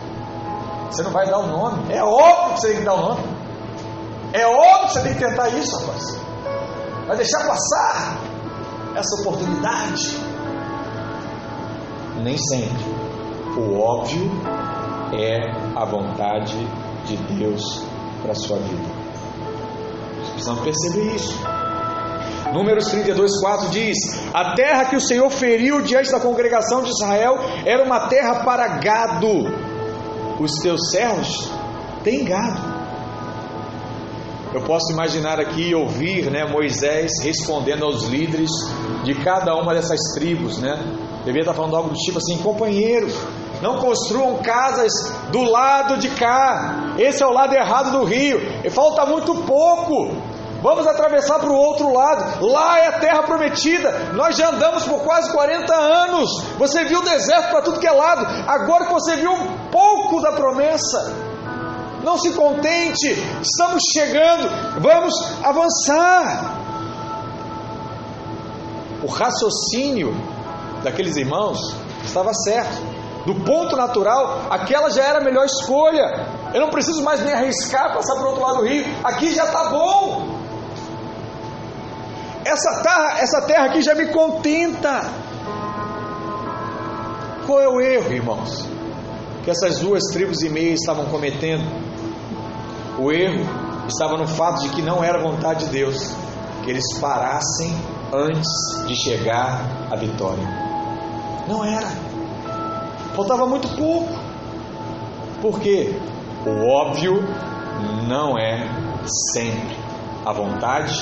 [0.89, 1.93] Você não vai dar o um nome.
[1.93, 3.23] É óbvio que você tem que dar o um nome.
[4.33, 6.19] É óbvio que você tem que tentar isso, rapaz.
[7.07, 8.17] Vai deixar passar
[8.95, 10.17] essa oportunidade.
[12.21, 12.83] Nem sempre.
[13.57, 14.31] O óbvio
[15.13, 16.57] é a vontade
[17.05, 17.83] de Deus
[18.21, 18.83] para a sua vida.
[20.15, 21.54] Vocês precisam perceber isso.
[22.53, 23.97] Números 32, 4 diz:
[24.33, 28.67] A terra que o Senhor feriu diante da congregação de Israel era uma terra para
[28.77, 29.45] gado.
[30.39, 31.49] Os teus servos
[32.03, 32.75] têm gado.
[34.53, 38.49] Eu posso imaginar aqui ouvir né, Moisés respondendo aos líderes
[39.03, 40.81] de cada uma dessas tribos, né?
[41.25, 43.13] Devia estar falando algo do tipo assim: companheiros,
[43.61, 44.91] Não construam casas
[45.31, 46.95] do lado de cá.
[46.97, 48.39] Esse é o lado errado do rio.
[48.63, 50.15] E falta muito pouco.
[50.65, 52.43] Vamos atravessar para o outro lado.
[52.43, 54.11] Lá é a terra prometida.
[54.13, 56.27] Nós já andamos por quase 40 anos.
[56.57, 58.25] Você viu o deserto para tudo que é lado.
[58.47, 61.13] Agora que você viu um pouco da promessa,
[62.03, 63.11] não se contente.
[63.43, 64.81] Estamos chegando.
[64.81, 66.57] Vamos avançar.
[69.03, 70.15] O raciocínio
[70.83, 71.59] daqueles irmãos
[72.03, 72.95] estava certo.
[73.27, 76.27] Do ponto natural, aquela já era a melhor escolha.
[76.55, 78.83] Eu não preciso mais me arriscar passar para o outro lado do rio.
[79.03, 80.34] Aqui já está bom.
[82.45, 85.01] Essa terra, essa terra aqui já me contenta.
[87.47, 88.69] Qual é o erro, irmãos?
[89.43, 91.65] Que essas duas tribos e meia estavam cometendo.
[92.99, 93.43] O erro
[93.87, 96.15] estava no fato de que não era vontade de Deus
[96.63, 97.75] que eles parassem
[98.13, 100.43] antes de chegar à vitória.
[101.47, 101.89] Não era.
[103.15, 104.13] Faltava muito pouco.
[105.41, 105.99] Por quê?
[106.45, 107.23] O óbvio
[108.07, 108.67] não é
[109.33, 109.77] sempre
[110.25, 110.93] a vontade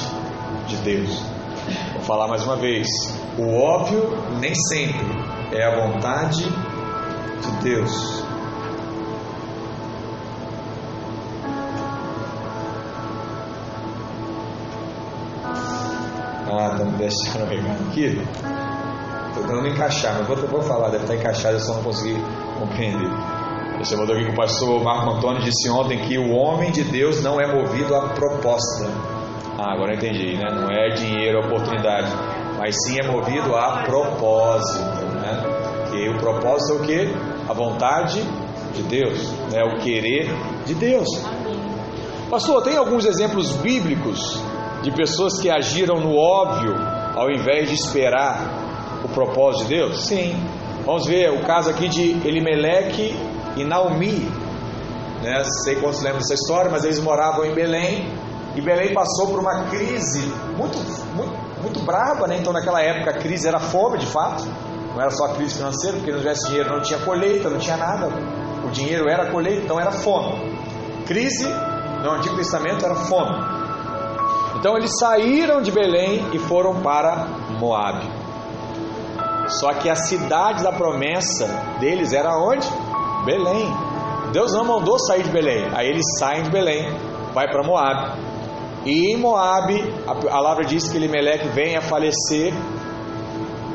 [0.67, 1.32] de Deus.
[2.05, 2.87] Falar mais uma vez.
[3.37, 4.99] O óbvio nem sempre
[5.53, 8.23] é a vontade de Deus.
[16.51, 18.21] Ah, tá me deixando pegar aqui.
[19.29, 22.21] Estou tentando encaixar, mas vou, vou falar, deve estar encaixado, eu só não consegui
[22.59, 23.09] compreender.
[23.79, 27.23] Você mandou aqui que o pastor Marco Antônio disse ontem que o homem de Deus
[27.23, 28.91] não é movido a proposta.
[29.65, 30.51] Ah, agora entendi, né?
[30.51, 32.11] Não é dinheiro, é oportunidade,
[32.57, 35.41] mas sim é movido a propósito, né?
[35.89, 37.15] Que o propósito é o que?
[37.49, 38.21] A vontade
[38.73, 39.63] de Deus, né?
[39.63, 40.29] O querer
[40.65, 41.07] de Deus.
[42.29, 44.43] Pastor, tem alguns exemplos bíblicos
[44.81, 46.75] de pessoas que agiram no óbvio
[47.15, 50.03] ao invés de esperar o propósito de Deus?
[50.03, 50.35] Sim.
[50.85, 53.15] Vamos ver o caso aqui de Elimeleque
[53.55, 54.29] e Naomi.
[55.21, 55.41] Né?
[55.63, 58.05] Sei quantos lembram dessa história, mas eles moravam em Belém.
[58.55, 60.21] E Belém passou por uma crise
[60.55, 60.77] muito,
[61.15, 62.37] muito, muito brava, né?
[62.39, 64.43] Então, naquela época, a crise era fome, de fato.
[64.93, 67.77] Não era só a crise financeira, porque não tivesse dinheiro, não tinha colheita, não tinha
[67.77, 68.09] nada.
[68.63, 70.53] O dinheiro era colheita, então era fome.
[71.07, 71.47] Crise
[72.03, 73.35] no Antigo Testamento era fome.
[74.55, 77.27] Então eles saíram de Belém e foram para
[77.59, 78.07] Moabe.
[79.47, 81.47] Só que a cidade da promessa
[81.79, 82.67] deles era onde?
[83.25, 83.73] Belém.
[84.31, 85.67] Deus não mandou sair de Belém.
[85.73, 86.95] Aí eles saem de Belém,
[87.33, 88.17] vai para Moab.
[88.85, 89.73] E em Moab,
[90.05, 92.53] a palavra diz que Elimeleque vem a falecer.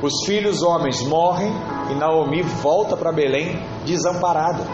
[0.03, 1.51] Os filhos homens morrem
[1.91, 4.65] e Naomi volta para Belém desamparada.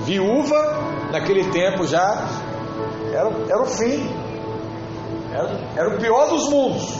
[0.00, 0.56] Viúva,
[1.12, 2.26] naquele tempo já
[3.12, 4.08] era, era o fim.
[5.32, 6.98] Era, era o pior dos mundos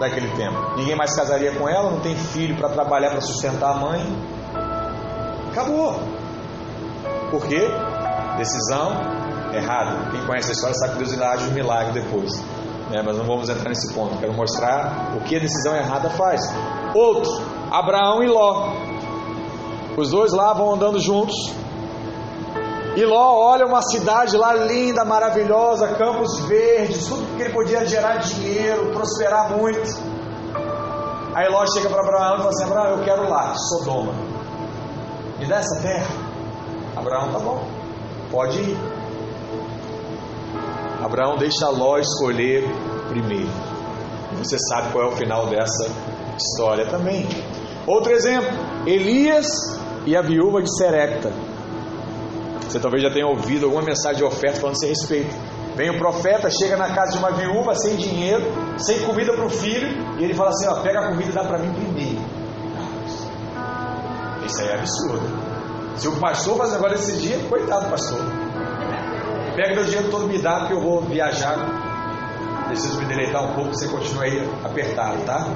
[0.00, 0.76] daquele tempo.
[0.76, 4.02] Ninguém mais casaria com ela, não tem filho para trabalhar para sustentar a mãe.
[5.52, 5.94] Acabou.
[7.30, 7.68] Por quê?
[8.36, 9.23] Decisão
[9.56, 10.10] errada.
[10.10, 12.32] Quem conhece a história sabe que Deus ainda age um milagre depois.
[12.90, 13.02] Né?
[13.04, 14.16] Mas não vamos entrar nesse ponto.
[14.18, 16.40] Quero mostrar o que a decisão errada faz.
[16.94, 17.30] Outro,
[17.70, 18.72] Abraão e Ló.
[19.96, 21.34] Os dois lá vão andando juntos.
[22.96, 28.18] E Ló olha uma cidade lá linda, maravilhosa, campos verdes, tudo que ele podia gerar
[28.18, 30.14] dinheiro, prosperar muito.
[31.34, 34.12] Aí Ló chega para Abraão e fala assim: Abraão, eu quero lá, Sodoma.
[35.38, 36.06] Me dá essa terra?
[36.96, 37.66] Abraão, tá bom,
[38.30, 38.78] pode ir.
[41.04, 42.64] Abraão deixa Ló escolher
[43.10, 43.50] primeiro.
[44.38, 45.86] Você sabe qual é o final dessa
[46.38, 47.28] história também.
[47.86, 48.48] Outro exemplo:
[48.86, 49.46] Elias
[50.06, 51.30] e a viúva de Serepta.
[52.62, 55.28] Você talvez já tenha ouvido alguma mensagem de oferta falando a respeito.
[55.76, 58.42] Vem o profeta, chega na casa de uma viúva sem dinheiro,
[58.78, 59.88] sem comida para o filho,
[60.18, 62.22] e ele fala assim: ó, pega a comida e dá para mim primeiro.
[64.46, 65.44] Isso aí é absurdo.
[65.96, 68.43] Se o pastor faz agora esse dia, coitado do pastor.
[69.54, 71.56] Pega meu dinheiro todo me dá, porque eu vou viajar.
[72.66, 75.46] Preciso me deleitar um pouco, você continua aí apertado, tá?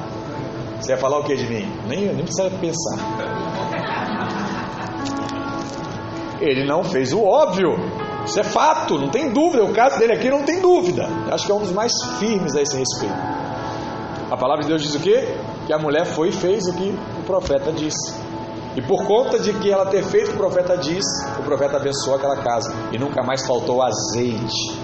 [0.81, 1.69] Você ia falar o que de mim?
[1.87, 2.99] Nem, nem precisa pensar.
[6.41, 7.71] Ele não fez o óbvio.
[8.25, 9.65] Isso é fato, não tem dúvida.
[9.65, 11.09] O caso dele aqui não tem dúvida.
[11.33, 13.15] Acho que é um dos mais firmes a esse respeito.
[14.31, 15.27] A palavra de Deus diz o quê?
[15.67, 18.15] Que a mulher foi e fez o que o profeta disse.
[18.79, 22.37] E por conta de que ela ter feito o profeta disse, o profeta abençoou aquela
[22.37, 22.73] casa.
[22.93, 24.79] E nunca mais faltou azeite.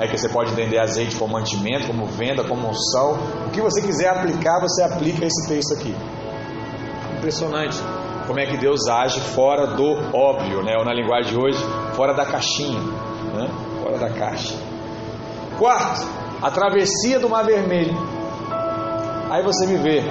[0.00, 3.20] É que você pode entender azeite como mantimento, como venda, como unção.
[3.46, 5.94] O que você quiser aplicar, você aplica esse texto aqui.
[7.18, 7.80] Impressionante
[8.26, 10.72] como é que Deus age fora do óbvio, né?
[10.76, 11.58] ou na linguagem de hoje,
[11.94, 13.48] fora da caixinha, né?
[13.80, 14.56] fora da caixa.
[15.56, 16.04] Quarto,
[16.42, 17.96] a travessia do Mar Vermelho.
[19.30, 20.02] Aí você me vê,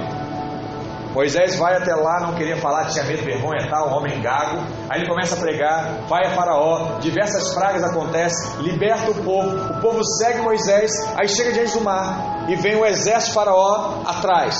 [1.13, 4.60] Moisés vai até lá, não queria falar, tinha medo, vergonha tal, homem gago.
[4.88, 9.82] Aí ele começa a pregar, vai a Faraó, diversas pragas acontecem, liberta o povo, o
[9.82, 14.56] povo segue Moisés, aí chega diante do mar e vem o exército Faraó atrás.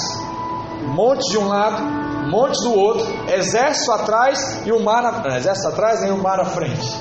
[0.82, 1.84] Monte de um lado,
[2.30, 6.46] monte do outro, exército atrás e o mar na, exército atrás e o mar à
[6.46, 6.98] frente.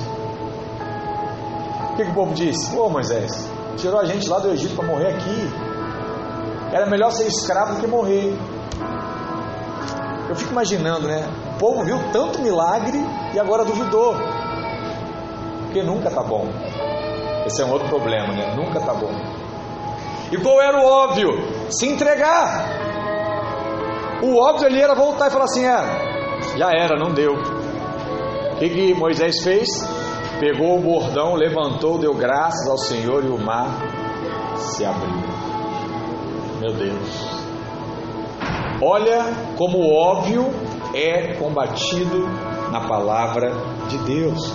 [1.91, 2.75] O que, que o povo disse?
[2.77, 3.31] Ô Moisés,
[3.77, 5.49] tirou a gente lá do Egito para morrer aqui.
[6.71, 8.37] Era melhor ser escravo do que morrer.
[10.29, 11.27] Eu fico imaginando, né?
[11.55, 12.99] O povo viu tanto milagre
[13.33, 14.15] e agora duvidou.
[15.65, 16.47] Porque nunca tá bom.
[17.45, 18.55] Esse é um outro problema, né?
[18.55, 19.11] Nunca tá bom.
[20.31, 21.29] E qual era o óbvio?
[21.71, 22.63] Se entregar.
[24.21, 27.33] O óbvio ali era voltar e falar assim: é, já era, não deu.
[27.33, 29.67] O que, que Moisés fez?
[30.39, 33.69] Pegou o bordão, levantou, deu graças ao Senhor e o mar
[34.55, 35.23] se abriu.
[36.59, 37.38] Meu Deus.
[38.81, 39.25] Olha
[39.57, 40.45] como o óbvio
[40.93, 42.27] é combatido
[42.71, 43.51] na palavra
[43.89, 44.53] de Deus.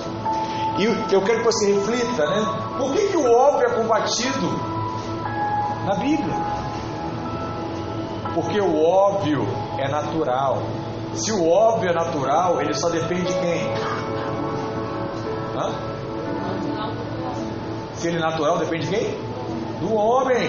[0.78, 2.44] E eu quero que você reflita, né?
[2.78, 4.48] Por que, que o óbvio é combatido
[5.84, 6.34] na Bíblia?
[8.34, 9.46] Porque o óbvio
[9.78, 10.62] é natural.
[11.12, 13.72] Se o óbvio é natural, ele só depende de quem?
[15.56, 15.70] Hã?
[17.94, 19.10] Se ele é natural, depende de quem?
[19.80, 20.48] Do homem.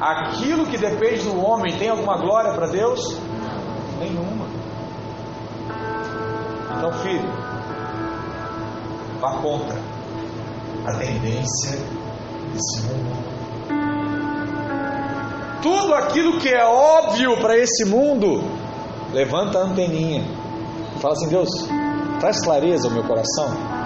[0.00, 3.00] Aquilo que depende do homem tem alguma glória para Deus?
[3.98, 4.46] Nenhuma.
[6.76, 7.28] Então, filho,
[9.20, 9.78] vá contra
[10.86, 11.78] a tendência
[12.52, 13.28] desse mundo.
[15.60, 18.42] Tudo aquilo que é óbvio para esse mundo,
[19.12, 20.38] levanta a anteninha
[20.98, 21.48] fala assim: Deus,
[22.20, 23.77] traz clareza ao meu coração.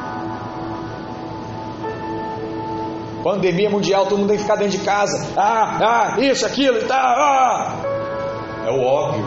[3.22, 5.32] Pandemia mundial, todo mundo tem que ficar dentro de casa.
[5.36, 6.98] Ah, ah, isso, aquilo e tal.
[6.98, 7.76] Ah.
[8.66, 9.24] É o óbvio.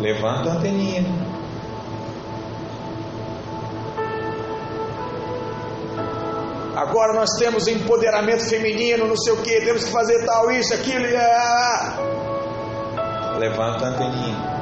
[0.00, 1.04] Levanta a anteninha.
[6.74, 11.04] Agora nós temos empoderamento feminino, não sei o que, temos que fazer tal, isso, aquilo.
[11.16, 11.96] Ah.
[13.38, 14.56] Levanta a anteninha.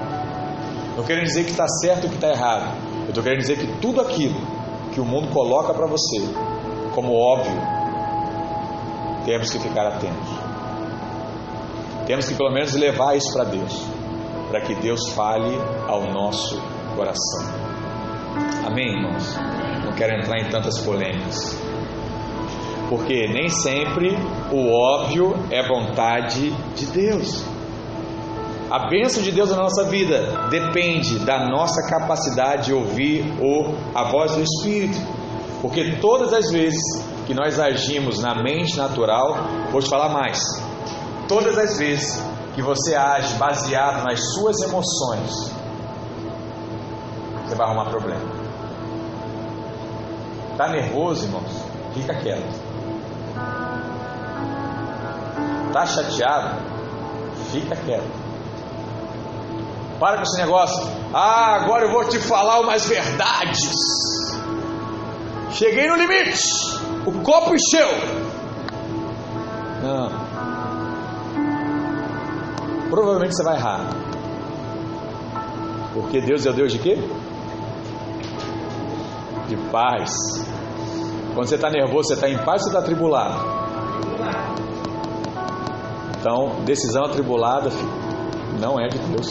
[0.97, 2.77] Não quero dizer que está certo ou que está errado.
[3.03, 4.41] Eu estou querendo dizer que tudo aquilo
[4.93, 6.21] que o mundo coloca para você
[6.95, 7.74] como óbvio
[9.25, 10.29] temos que ficar atentos.
[12.07, 13.87] Temos que pelo menos levar isso para Deus,
[14.51, 15.57] para que Deus fale
[15.89, 16.61] ao nosso
[16.95, 17.65] coração.
[18.67, 19.37] Amém, irmãos?
[19.85, 21.59] Não quero entrar em tantas polêmicas,
[22.89, 24.17] porque nem sempre
[24.53, 27.45] o óbvio é vontade de Deus.
[28.71, 33.25] A bênção de Deus na nossa vida depende da nossa capacidade de ouvir
[33.95, 34.99] a voz do Espírito,
[35.63, 36.83] porque todas as vezes
[37.27, 39.37] que nós agimos na mente natural,
[39.71, 40.41] vou te falar mais.
[41.29, 42.23] Todas as vezes
[42.55, 45.53] que você age baseado nas suas emoções,
[47.45, 48.45] você vai arrumar problema.
[50.57, 51.51] Tá nervoso, irmãos?
[51.95, 52.65] Fica quieto.
[55.73, 56.61] Tá chateado?
[57.51, 58.25] Fica quieto.
[59.99, 60.87] Para com esse negócio.
[61.13, 63.73] Ah, agora eu vou te falar umas verdades.
[65.51, 66.84] Cheguei no limite.
[67.07, 67.89] O copo encheu.
[69.83, 70.11] Não.
[72.89, 73.91] Provavelmente você vai errar.
[75.93, 76.97] Porque Deus é o Deus de quê?
[79.49, 80.13] De paz.
[81.35, 83.55] Quando você está nervoso, você está em paz ou está atribulado?
[86.19, 87.71] Então, decisão atribulada
[88.59, 89.29] não é de Deus.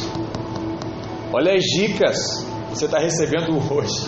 [1.34, 4.08] Olha as dicas que você está recebendo hoje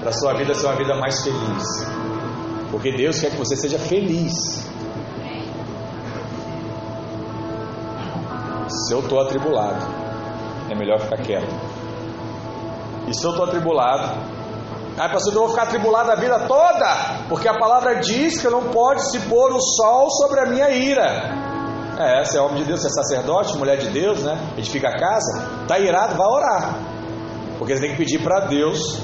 [0.00, 2.07] para sua vida ser uma vida mais feliz.
[2.70, 4.34] Porque Deus quer que você seja feliz.
[8.68, 9.84] Se eu estou atribulado,
[10.70, 11.54] é melhor ficar quieto.
[13.06, 14.18] E se eu estou atribulado,
[14.98, 18.64] ah, pastor, eu vou ficar atribulado a vida toda, porque a palavra diz que não
[18.64, 21.48] pode se pôr o sol sobre a minha ira.
[21.98, 24.38] É, você é homem de Deus, você é sacerdote, mulher de Deus, né?
[24.56, 26.74] Edifica a casa, está irado, vai orar.
[27.58, 29.00] Porque você tem que pedir para Deus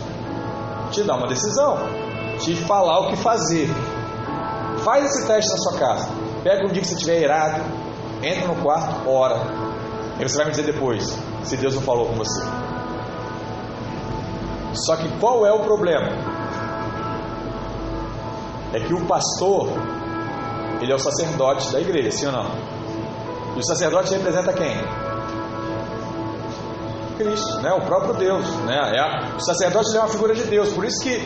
[0.92, 2.03] te dar uma decisão
[2.38, 3.68] te falar o que fazer.
[4.84, 6.08] Faz esse teste na sua casa.
[6.42, 7.62] Pega um dia que você estiver irado,
[8.22, 9.40] entra no quarto, ora.
[10.18, 12.44] E você vai me dizer depois se Deus não falou com você.
[14.74, 16.08] Só que qual é o problema?
[18.72, 19.68] É que o pastor,
[20.80, 22.50] ele é o sacerdote da igreja, sim ou não?
[23.56, 24.76] E o sacerdote representa quem?
[27.16, 27.72] Cristo, né?
[27.72, 28.44] o próprio Deus.
[28.66, 28.76] Né?
[28.96, 31.24] É, o sacerdote é uma figura de Deus, por isso que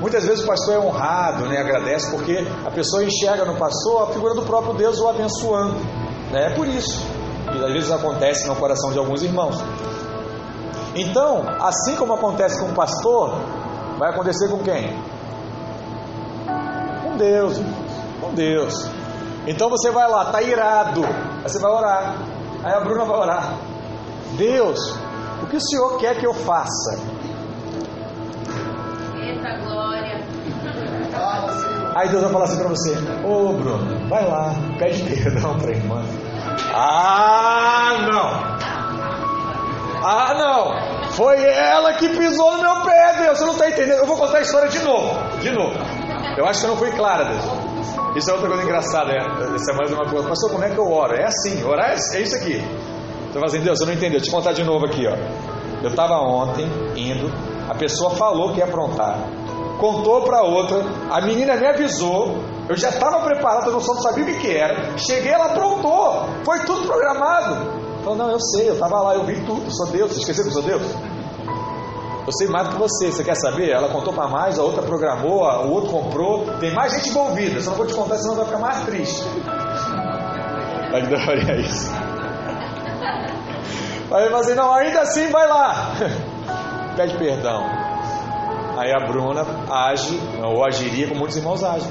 [0.00, 4.12] Muitas vezes o pastor é honrado, né, agradece, porque a pessoa enxerga no pastor a
[4.12, 5.76] figura do próprio Deus o abençoando.
[6.30, 6.52] Né?
[6.52, 7.02] É por isso
[7.50, 9.56] que às vezes acontece no coração de alguns irmãos.
[10.94, 13.38] Então, assim como acontece com o pastor,
[13.98, 14.98] vai acontecer com quem?
[17.02, 17.60] Com Deus,
[18.20, 18.90] com Deus.
[19.46, 22.16] Então você vai lá, tá irado, aí você vai orar.
[22.64, 23.54] Aí a Bruna vai orar.
[24.36, 24.78] Deus,
[25.42, 26.98] o que o Senhor quer que eu faça?
[31.96, 32.94] Aí Deus vai falar assim para você:
[33.24, 36.04] Ô Bruno, vai lá, pede perdão para a irmã.
[36.74, 38.56] Ah, não!
[40.04, 41.10] Ah, não!
[41.12, 43.38] Foi ela que pisou no meu pé, Deus.
[43.38, 44.00] Você não está entendendo?
[44.00, 45.18] Eu vou contar a história de novo.
[45.40, 45.74] De novo.
[46.36, 47.44] Eu acho que eu não fui clara, Deus.
[48.14, 50.28] Isso é outra coisa engraçada, é, isso é mais uma coisa.
[50.28, 51.14] Pastor, como é que eu oro?
[51.14, 52.58] É assim, orar é, é isso aqui.
[52.58, 55.16] Você fala assim, Deus, você não entendeu, deixa eu te contar de novo aqui, ó.
[55.82, 57.32] Eu estava ontem indo,
[57.68, 59.18] a pessoa falou que ia aprontar,
[59.78, 64.24] contou para outra, a menina me avisou, eu já estava preparado, eu só não sabia
[64.24, 64.98] o que, era.
[64.98, 67.86] Cheguei, ela aprontou, foi tudo programado.
[68.02, 70.50] Falou, não, eu sei, eu estava lá, eu vi tudo, sou Deus, você esqueceu que
[70.50, 70.82] eu sou Deus?
[72.26, 73.70] Eu sei mais do que você, você quer saber?
[73.70, 77.70] Ela contou para mais, a outra programou, o outro comprou, tem mais gente envolvida, só
[77.70, 79.24] não vou te contar, senão vai ficar mais triste.
[80.90, 81.90] Vai que daria isso.
[84.08, 85.92] Falou assim, não, ainda assim vai lá.
[86.96, 87.85] Pede perdão.
[88.76, 91.90] Aí a Bruna age, ou agiria como muitos irmãos agem.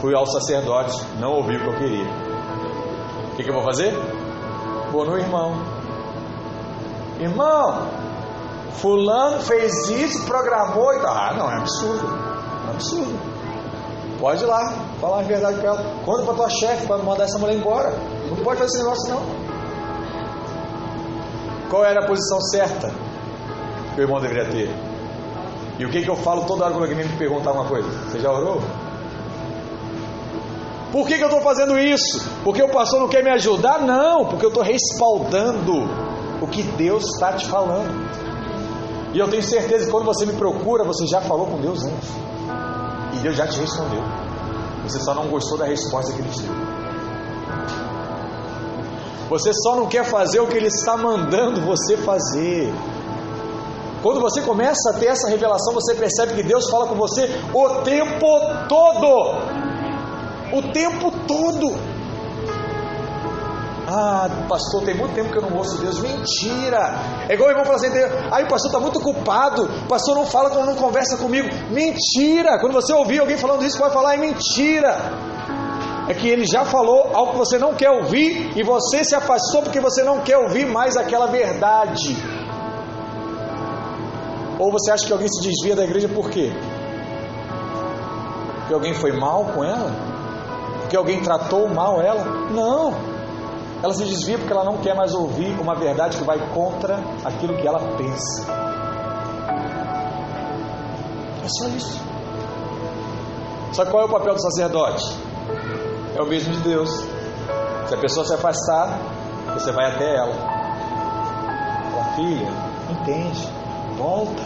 [0.00, 2.06] Fui ao sacerdote, não ouvi o que eu queria.
[3.32, 3.92] O que, que eu vou fazer?
[4.90, 5.54] Vou no irmão.
[7.20, 7.88] Irmão,
[8.72, 11.14] fulano fez isso, programou e tal.
[11.14, 12.06] Ah, não, é absurdo.
[12.68, 13.36] É absurdo.
[14.18, 15.84] Pode ir lá, falar a verdade para ela.
[16.06, 17.90] Conta para tua chefe para mandar essa mulher embora.
[18.30, 19.46] Não pode fazer esse negócio não.
[21.68, 22.90] Qual era a posição certa
[23.94, 24.85] que o irmão deveria ter?
[25.78, 27.88] E o que, que eu falo toda hora quando alguém me perguntar uma coisa?
[28.08, 28.62] Você já orou?
[30.90, 32.26] Por que, que eu estou fazendo isso?
[32.42, 33.80] Porque o pastor não quer me ajudar?
[33.80, 35.72] Não, porque eu estou respaldando
[36.40, 37.92] o que Deus está te falando.
[39.12, 42.08] E eu tenho certeza que quando você me procura, você já falou com Deus antes.
[43.14, 44.02] E Deus já te respondeu.
[44.84, 46.76] Você só não gostou da resposta que ele te deu.
[49.28, 52.72] Você só não quer fazer o que Ele está mandando você fazer.
[54.06, 57.82] Quando você começa a ter essa revelação, você percebe que Deus fala com você o
[57.82, 58.24] tempo
[58.68, 59.34] todo.
[60.52, 61.76] O tempo todo.
[63.88, 65.98] Ah, pastor, tem muito tempo que eu não ouço Deus.
[65.98, 66.94] Mentira!
[67.28, 67.88] É igual o irmão fala assim:
[68.30, 71.48] aí o pastor está muito ocupado, o pastor não fala não conversa comigo.
[71.70, 72.60] Mentira!
[72.60, 74.96] Quando você ouvir alguém falando isso, vai falar: é mentira
[76.08, 79.62] é que ele já falou algo que você não quer ouvir e você se afastou
[79.62, 82.35] porque você não quer ouvir mais aquela verdade.
[84.58, 86.52] Ou você acha que alguém se desvia da igreja por quê?
[88.58, 89.90] Porque alguém foi mal com ela?
[90.80, 92.24] Porque alguém tratou mal ela?
[92.50, 92.94] Não.
[93.82, 97.56] Ela se desvia porque ela não quer mais ouvir uma verdade que vai contra aquilo
[97.56, 98.50] que ela pensa.
[101.44, 102.00] É só isso.
[103.72, 105.26] Sabe qual é o papel do sacerdote?
[106.16, 106.90] é o mesmo de Deus.
[107.86, 108.98] Se a pessoa se afastar,
[109.52, 110.34] você vai até ela.
[111.92, 112.48] Fala, filha,
[112.90, 113.48] entende,
[113.96, 114.42] volta.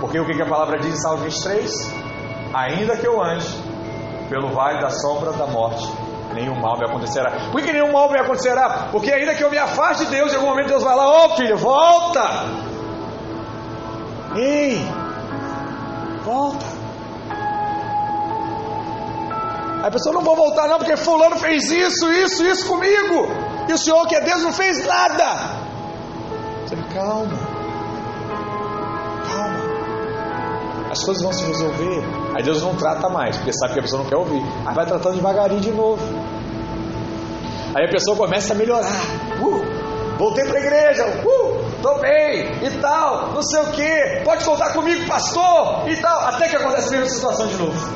[0.00, 1.70] Porque o que a palavra diz em Salmo 23?
[2.54, 3.46] Ainda que eu ande
[4.28, 5.90] pelo vale da sombra da morte,
[6.34, 7.50] nenhum mal me acontecerá.
[7.50, 8.88] Por que nenhum mal me acontecerá?
[8.92, 11.26] Porque ainda que eu me afaste de Deus, em algum momento Deus vai lá, ô
[11.26, 12.22] oh, filho, volta!
[14.36, 14.78] Ei,
[16.24, 16.78] volta.
[19.82, 23.28] A pessoa não vou voltar não, porque fulano fez isso, isso, isso comigo.
[23.68, 25.68] E o Senhor que é Deus não fez nada.
[26.66, 27.47] Você calma.
[30.98, 32.02] As coisas vão se resolver.
[32.34, 34.42] Aí Deus não trata mais, porque sabe que a pessoa não quer ouvir.
[34.66, 36.02] Aí vai tratando devagarinho de novo.
[37.72, 39.00] Aí a pessoa começa a melhorar.
[39.40, 41.06] Uh, voltei para a igreja.
[41.24, 44.22] Uh, tô bem e tal, não sei o que.
[44.24, 46.20] Pode contar comigo, pastor e tal.
[46.20, 47.88] Até que acontece a mesma situação de novo.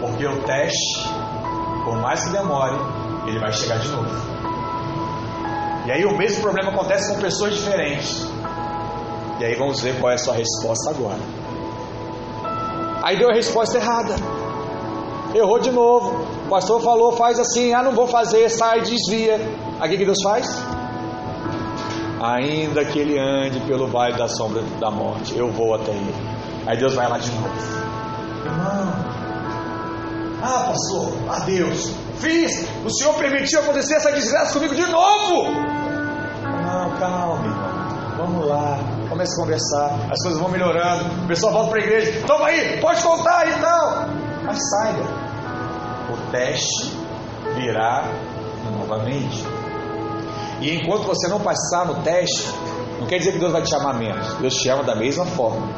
[0.00, 1.10] Porque o teste,
[1.84, 2.78] por mais que demore,
[3.26, 4.08] ele vai chegar de novo.
[5.84, 8.31] E aí o mesmo problema acontece com pessoas diferentes.
[9.40, 11.18] E aí vamos ver qual é a sua resposta agora.
[13.02, 14.14] Aí deu a resposta errada.
[15.34, 16.24] Errou de novo.
[16.46, 19.40] O pastor falou, faz assim, ah, não vou fazer, sai, desvia.
[19.80, 20.46] Aí o que Deus faz?
[22.22, 26.14] Ainda que ele ande pelo vale da sombra da morte, eu vou até ele.
[26.66, 27.50] Aí Deus vai lá de novo.
[28.44, 29.12] Irmão,
[30.44, 31.92] ah, pastor, adeus.
[32.16, 32.68] Fiz.
[32.84, 35.52] O Senhor permitiu acontecer essa desgraça comigo de novo.
[35.52, 38.16] Não, calma, irmão.
[38.16, 39.01] Vamos lá.
[39.12, 40.10] Comece a conversar.
[40.10, 41.24] As coisas vão melhorando.
[41.24, 42.26] O pessoal volta para a igreja.
[42.26, 44.06] Toma aí, pode contar e tal.
[44.42, 45.04] Mas saiba,
[46.10, 46.96] o teste
[47.54, 48.10] virá
[48.74, 49.44] novamente.
[50.62, 52.48] E enquanto você não passar no teste,
[52.98, 54.26] não quer dizer que Deus vai te chamar menos.
[54.36, 55.68] Deus te ama da mesma forma.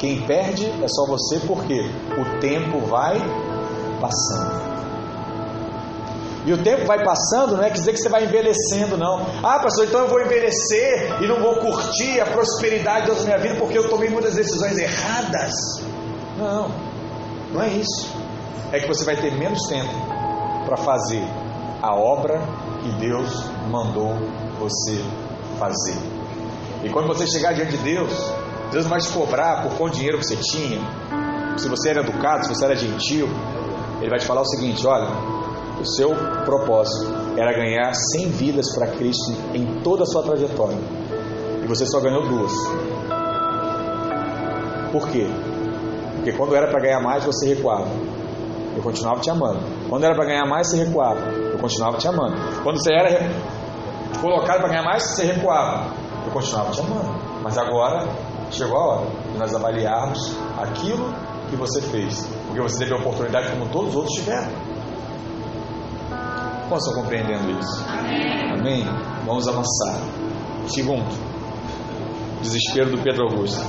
[0.00, 1.78] Quem perde é só você porque
[2.18, 3.20] o tempo vai
[4.00, 4.77] passando.
[6.46, 9.26] E o tempo vai passando, não é quer dizer que você vai envelhecendo, não.
[9.42, 13.54] Ah, pastor, então eu vou envelhecer e não vou curtir a prosperidade na minha vida
[13.56, 15.52] porque eu tomei muitas decisões erradas.
[16.38, 16.70] Não,
[17.52, 18.14] não é isso.
[18.72, 19.92] É que você vai ter menos tempo
[20.64, 21.22] para fazer
[21.82, 22.40] a obra
[22.82, 24.14] que Deus mandou
[24.58, 25.02] você
[25.58, 25.96] fazer.
[26.84, 28.12] E quando você chegar diante de Deus,
[28.70, 30.80] Deus não vai te cobrar por quanto dinheiro você tinha,
[31.56, 33.28] se você era educado, se você era gentil.
[34.00, 35.08] Ele vai te falar o seguinte: olha,
[35.80, 36.10] o seu
[36.44, 37.06] propósito
[37.36, 40.78] era ganhar 100 vidas para Cristo em toda a sua trajetória.
[41.62, 42.52] E você só ganhou duas.
[44.90, 45.26] Por quê?
[46.16, 47.86] Porque quando era para ganhar mais, você recuava.
[48.76, 49.60] Eu continuava te amando.
[49.88, 51.20] Quando era para ganhar mais, você recuava.
[51.20, 52.36] Eu continuava te amando.
[52.62, 53.30] Quando você era
[54.20, 55.92] colocado para ganhar mais, você recuava.
[56.24, 57.18] Eu continuava te amando.
[57.42, 58.08] Mas agora
[58.50, 61.12] chegou a hora de nós avaliarmos aquilo
[61.50, 62.26] que você fez.
[62.46, 64.77] Porque você teve a oportunidade como todos os outros tiveram.
[66.68, 67.84] Quantos estão compreendendo isso?
[68.52, 68.84] Amém?
[69.24, 70.00] Vamos avançar.
[70.66, 71.08] Segundo,
[72.42, 73.64] desespero do Pedro Augusto.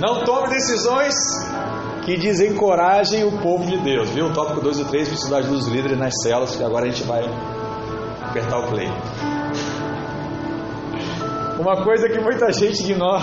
[0.00, 1.14] Não tome decisões
[2.04, 4.10] que desencorajem o povo de Deus.
[4.10, 4.26] Viu?
[4.26, 7.22] O tópico 2 e 3, precisar dos líderes nas celas, que agora a gente vai
[8.22, 8.88] apertar o play.
[11.60, 13.22] Uma coisa que muita gente ignora.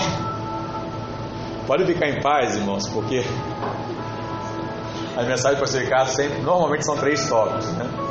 [1.67, 3.23] Pode ficar em paz, irmãos, porque
[5.17, 8.04] as mensagens para ser sempre, normalmente são três tópicos, né?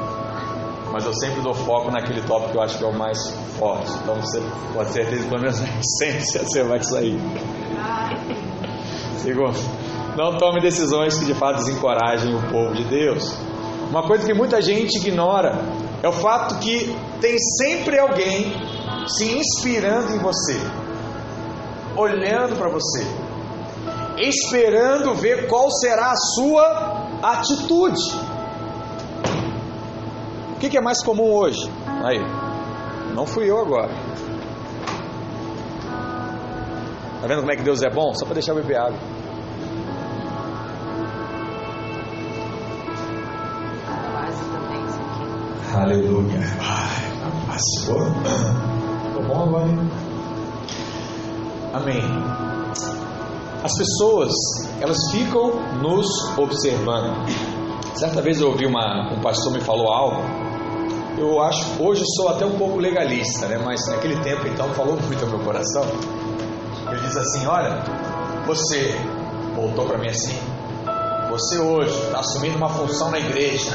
[0.94, 3.18] Mas eu sempre dou foco naquele tópico que eu acho que é o mais
[3.58, 3.90] forte.
[4.00, 4.40] Então você
[4.72, 7.18] pode ter certeza pelo menos na essência você vai sair.
[9.16, 9.58] Segundo,
[10.16, 13.36] não tome decisões que de fato desencorajem o povo de Deus.
[13.90, 15.64] Uma coisa que muita gente ignora
[16.00, 18.52] é o fato que tem sempre alguém
[19.08, 20.60] se inspirando em você,
[21.96, 23.04] olhando para você,
[24.16, 28.33] esperando ver qual será a sua atitude.
[30.64, 31.70] O que, que é mais comum hoje?
[32.02, 32.18] Aí,
[33.14, 33.90] não fui eu agora.
[37.20, 38.14] Tá vendo como é que Deus é bom?
[38.14, 38.98] Só para deixar eu beber água.
[45.74, 46.40] Aleluia.
[46.62, 48.00] Ai, passou.
[49.06, 49.90] Ficou bom agora, hein?
[51.74, 52.00] Amém.
[53.62, 54.32] As pessoas,
[54.80, 56.06] elas ficam nos
[56.38, 57.28] observando.
[57.96, 60.43] Certa vez eu ouvi uma, um pastor me falou algo.
[61.16, 63.58] Eu acho, hoje sou até um pouco legalista, né?
[63.58, 65.84] Mas naquele tempo então falou muito ao meu coração.
[66.90, 67.82] Ele diz assim: Olha,
[68.46, 68.94] você
[69.54, 70.36] voltou para mim assim.
[71.30, 73.72] Você hoje está assumindo uma função na igreja.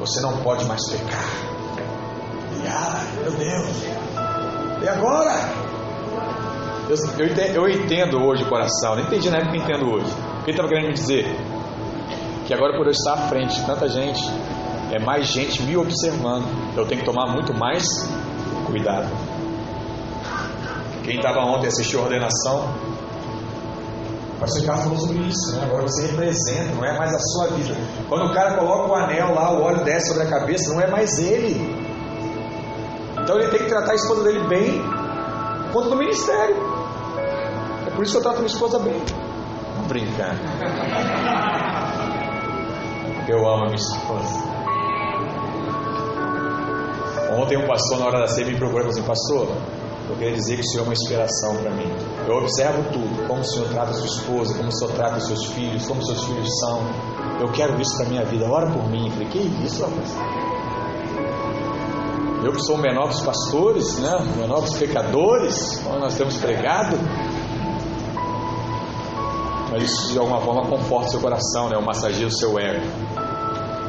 [0.00, 1.24] Você não pode mais pecar.
[2.62, 3.76] E ai, meu Deus.
[4.82, 5.64] E agora?
[6.88, 8.96] Eu, eu, entendo, eu entendo hoje o coração.
[8.96, 10.10] Não entendi na época que entendo hoje.
[10.40, 11.24] O que ele estava querendo me dizer?
[12.46, 14.22] Que agora por eu estar à frente de tanta gente,
[14.94, 16.46] é mais gente me observando.
[16.76, 17.84] Eu tenho que tomar muito mais
[18.64, 19.08] cuidado.
[21.02, 22.68] Quem estava ontem assistiu a ordenação,
[24.36, 25.64] o pastor Ricardo falou sobre isso, né?
[25.64, 27.76] Agora você representa, não é mais a sua vida.
[28.08, 30.86] Quando o cara coloca o anel lá, o óleo desce sobre a cabeça, não é
[30.86, 31.84] mais ele.
[33.20, 34.80] Então ele tem que tratar a esposa dele bem
[35.72, 36.56] quanto no ministério.
[37.86, 39.02] É por isso que eu trato minha esposa bem.
[39.76, 40.36] Não brincar.
[43.26, 44.53] Eu amo a minha esposa.
[47.36, 49.48] Ontem um pastor na hora da ceia me procurou e falou assim, pastor,
[50.08, 51.90] eu queria dizer que o Senhor é uma inspiração para mim.
[52.28, 55.26] Eu observo tudo, como o Senhor trata a sua esposa, como o Senhor trata os
[55.26, 56.80] seus filhos, como seus filhos são.
[57.40, 58.46] Eu quero isso para minha vida.
[58.48, 59.06] Ora por mim.
[59.06, 60.14] Eu falei, que isso, rapaz?
[62.44, 64.14] Eu que sou o menor dos pastores, né?
[64.16, 66.96] o menor dos pecadores, nós temos pregado.
[69.72, 71.76] Mas isso de alguma forma conforta o seu coração, né?
[71.78, 72.86] O massageia o seu ego.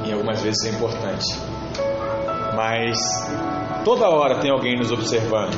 [0.06, 1.55] E algumas vezes é importante.
[2.56, 2.98] Mas
[3.84, 5.56] toda hora tem alguém nos observando.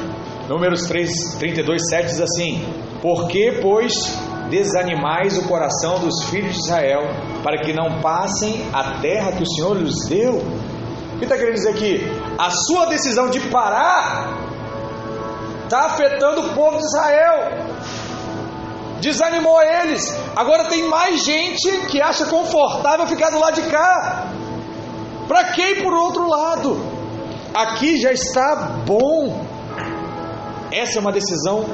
[0.50, 2.66] Números 3, 32, 7 diz assim:
[3.02, 3.94] Por que, pois,
[4.50, 7.02] desanimais o coração dos filhos de Israel,
[7.44, 10.36] para que não passem a terra que o Senhor lhes deu?
[11.14, 12.02] O que está querendo dizer aqui?
[12.38, 14.38] A sua decisão de parar
[15.64, 17.68] está afetando o povo de Israel.
[19.02, 20.18] Desanimou eles.
[20.36, 24.27] Agora tem mais gente que acha confortável ficar do lado de cá.
[25.28, 26.78] Para que ir por outro lado?
[27.54, 29.46] Aqui já está bom.
[30.72, 31.66] Essa é uma decisão,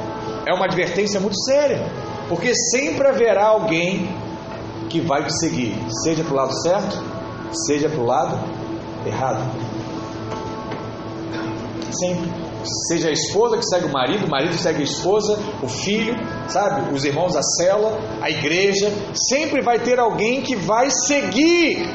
[0.46, 1.84] é uma advertência muito séria,
[2.30, 4.08] porque sempre haverá alguém
[4.90, 7.04] que vai te seguir, seja para o lado certo,
[7.66, 8.40] seja para o lado
[9.06, 9.44] errado.
[11.92, 12.44] Sempre.
[12.88, 16.16] Seja a esposa que segue o marido, o marido segue a esposa, o filho,
[16.48, 16.94] sabe?
[16.94, 18.90] Os irmãos da cela, a igreja.
[19.14, 21.86] Sempre vai ter alguém que vai seguir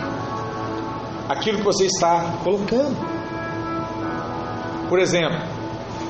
[1.29, 2.97] aquilo que você está colocando.
[4.89, 5.39] Por exemplo,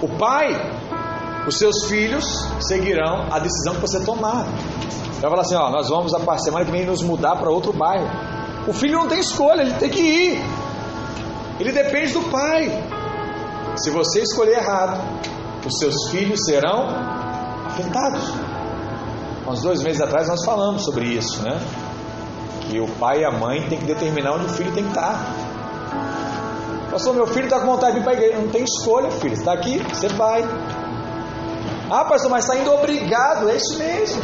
[0.01, 0.55] o pai,
[1.47, 2.25] os seus filhos
[2.61, 4.45] seguirão a decisão que você tomar.
[5.21, 8.09] Vai falar assim: ó, nós vamos a semana que vem nos mudar para outro bairro.
[8.69, 10.43] O filho não tem escolha, ele tem que ir.
[11.59, 12.71] Ele depende do pai.
[13.77, 15.01] Se você escolher errado,
[15.67, 16.89] os seus filhos serão
[17.67, 18.23] afetados.
[19.49, 21.59] Uns dois meses atrás nós falamos sobre isso, né?
[22.69, 25.35] Que o pai e a mãe tem que determinar onde o filho tem que estar.
[26.91, 28.39] Pastor, meu filho está com vontade de ir para a igreja.
[28.39, 29.35] Não tem escolha, filho.
[29.35, 30.43] Está aqui, você vai.
[31.91, 33.49] Ah, pastor, mas está indo obrigado.
[33.49, 34.21] É isso mesmo.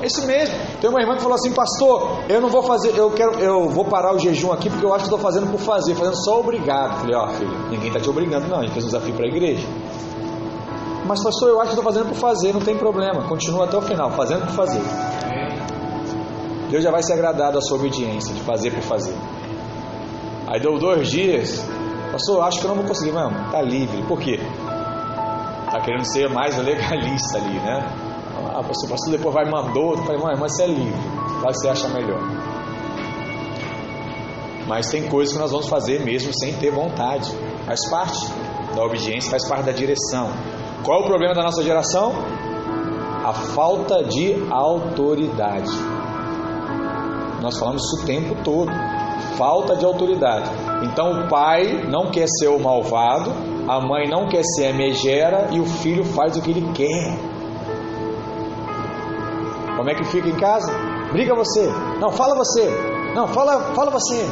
[0.00, 0.54] É isso mesmo.
[0.80, 3.86] Tem uma irmã que falou assim, pastor, eu não vou fazer, eu quero, eu vou
[3.86, 7.00] parar o jejum aqui porque eu acho que estou fazendo por fazer, fazendo só obrigado.
[7.00, 8.58] Falei, ó, oh, filho, ninguém está te obrigando, não.
[8.58, 9.66] A gente fez um desafio para a igreja.
[11.06, 13.26] Mas pastor, eu acho que estou fazendo por fazer, não tem problema.
[13.28, 14.80] Continua até o final, fazendo por fazer.
[16.74, 19.14] Deus já vai se agradar da sua obediência, de fazer por fazer.
[20.48, 21.64] Aí deu dois dias,
[22.10, 23.30] pastor, acho que eu não vou conseguir, não.
[23.52, 24.02] Tá livre.
[24.08, 24.40] Por quê?
[25.70, 27.78] Tá querendo ser mais legalista ali, né?
[28.52, 29.92] Ah, pastor, pastor depois vai mandou.
[29.92, 31.00] Eu falei, mãe, mas você é livre.
[31.40, 32.20] Vai que você acha melhor.
[34.66, 37.30] Mas tem coisas que nós vamos fazer mesmo sem ter vontade.
[37.66, 38.26] Faz parte
[38.74, 40.28] da obediência, faz parte da direção.
[40.82, 42.14] Qual é o problema da nossa geração?
[43.24, 45.93] A falta de autoridade.
[47.44, 48.72] Nós falamos isso o tempo todo.
[49.36, 50.50] Falta de autoridade.
[50.82, 53.30] Então o pai não quer ser o malvado,
[53.68, 57.18] a mãe não quer ser a megera e o filho faz o que ele quer.
[59.76, 60.72] Como é que fica em casa?
[61.12, 61.70] Briga você.
[62.00, 62.66] Não, fala você.
[63.14, 64.24] Não, fala, fala você.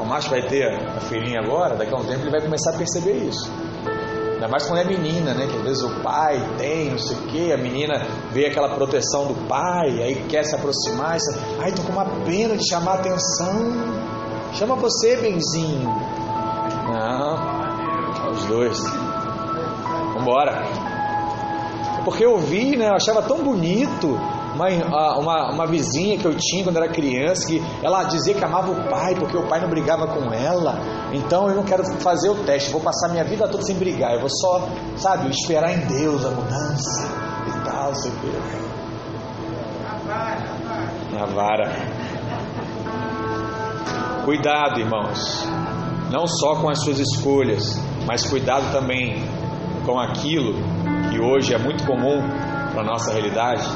[0.00, 2.76] O macho vai ter a filhinha agora, daqui a um tempo ele vai começar a
[2.76, 3.48] perceber isso.
[4.42, 5.46] Ainda mais quando é menina, né?
[5.46, 9.28] Que às vezes o pai tem, não sei o quê, a menina vê aquela proteção
[9.28, 13.54] do pai, aí quer se aproximar, e ai, tô com uma pena de chamar atenção.
[14.54, 15.88] Chama você, benzinho.
[16.88, 18.82] Não, os dois.
[20.14, 20.64] Vambora.
[22.04, 24.18] Porque eu vi, né, eu achava tão bonito
[24.70, 28.70] uma, uma, uma, vizinha que eu tinha quando era criança, que ela dizia que amava
[28.70, 30.78] o pai, porque o pai não brigava com ela.
[31.12, 34.12] Então eu não quero fazer o teste, vou passar minha vida toda sem brigar.
[34.12, 37.08] Eu vou só, sabe, esperar em Deus a mudança
[37.48, 38.28] e tal, sei o quê.
[41.12, 41.70] Na vara.
[44.24, 45.44] Cuidado, irmãos.
[46.10, 49.22] Não só com as suas escolhas, mas cuidado também
[49.84, 50.54] com aquilo
[51.10, 52.20] que hoje é muito comum
[52.72, 53.66] para a nossa realidade,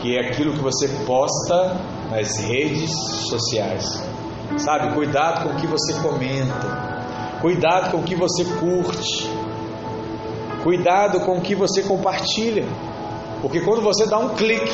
[0.00, 1.76] que é aquilo que você posta
[2.10, 2.90] nas redes
[3.28, 3.84] sociais.
[4.58, 9.28] Sabe, cuidado com o que você comenta, cuidado com o que você curte,
[10.62, 12.66] cuidado com o que você compartilha,
[13.42, 14.72] porque quando você dá um clique,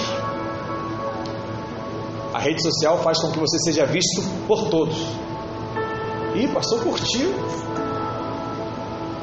[2.32, 4.96] a rede social faz com que você seja visto por todos.
[6.34, 7.30] Ih, pastor curtiu.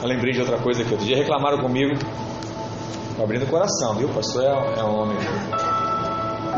[0.01, 1.93] Eu lembrei de outra coisa que outro dia reclamaram comigo
[3.21, 4.09] abrindo o coração, viu?
[4.09, 5.17] Pastor é, é um homem.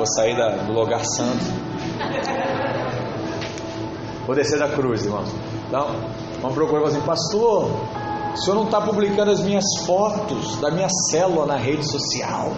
[0.02, 1.46] Vou sair da, do lugar santo.
[4.26, 5.30] Vou descer da cruz, irmãos.
[5.68, 5.96] Então,
[6.42, 7.70] vamos procurar assim, pastor,
[8.34, 12.52] o senhor não está publicando as minhas fotos da minha célula na rede social.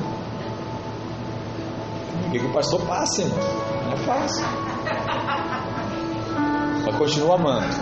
[2.28, 3.38] O que, que o pastor passa, irmão?
[3.88, 4.46] Não é fácil.
[6.86, 7.76] Mas continua amando.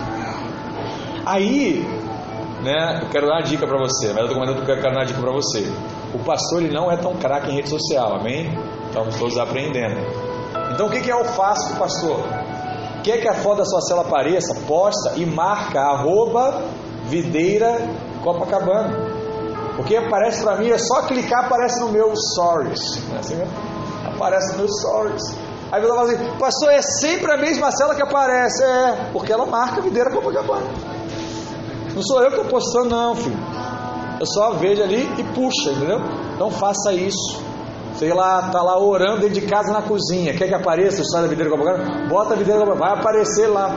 [1.23, 1.85] Aí,
[2.63, 5.21] né, eu quero dar uma dica para você, mas eu tô quero dar uma dica
[5.21, 5.71] para você.
[6.15, 8.57] O pastor ele não é tão craque em rede social, amém?
[8.91, 9.95] Estamos todos aprendendo.
[10.73, 12.19] Então o que é o fácil pastor?
[13.05, 14.53] Quer que a foto da sua cela apareça?
[14.67, 16.61] Posta e marca arroba
[17.05, 17.79] videira
[18.21, 18.93] Copacabana.
[19.77, 23.01] Porque aparece para mim, é só clicar, aparece no meu stories.
[23.15, 23.41] É assim?
[24.05, 25.37] Aparece no meu stories.
[25.71, 28.61] Aí você fala assim, pastor, é sempre a mesma cela que aparece.
[28.61, 30.67] É, porque ela marca videira Copacabana.
[31.95, 33.39] Não sou eu que estou postando, não, filho.
[34.19, 35.99] Eu só vejo ali e puxa, entendeu?
[36.37, 37.50] Não faça isso.
[38.01, 40.33] Sei lá, tá lá orando dentro de casa na cozinha.
[40.33, 42.07] Quer que apareça o história da videira Copacabana?
[42.09, 43.69] Bota a videira vai aparecer lá.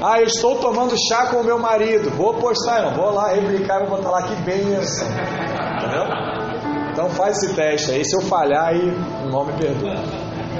[0.00, 2.08] Ah, eu estou tomando chá com o meu marido.
[2.10, 2.94] Vou postar, irmão.
[2.94, 5.08] Vou lá replicar, vou botar lá que benção.
[5.08, 6.04] Entendeu?
[6.92, 8.04] Então faz esse teste aí.
[8.04, 9.96] Se eu falhar, aí o me perdoa.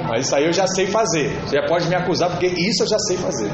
[0.09, 1.29] Mas isso aí eu já sei fazer.
[1.45, 3.49] Você já pode me acusar, porque isso eu já sei fazer.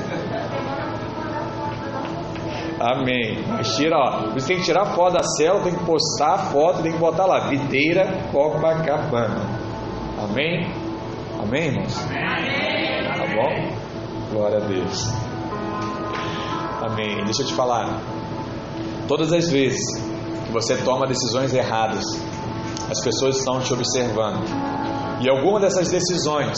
[2.80, 3.44] Amém.
[3.48, 4.32] Mas tira, ó.
[4.34, 7.26] Você tem que tirar foto da célula, tem que postar a foto, tem que botar
[7.26, 9.42] lá, videira Copacabana.
[10.24, 10.68] Amém?
[11.42, 11.98] Amém, irmãos?
[12.06, 13.08] Amém.
[13.18, 14.32] Tá bom?
[14.32, 15.12] Glória a Deus.
[16.82, 17.24] Amém.
[17.26, 18.00] Deixa eu te falar.
[19.08, 19.82] Todas as vezes
[20.46, 22.04] que você toma decisões erradas,
[22.90, 24.44] as pessoas estão te observando.
[25.22, 26.58] E alguma dessas decisões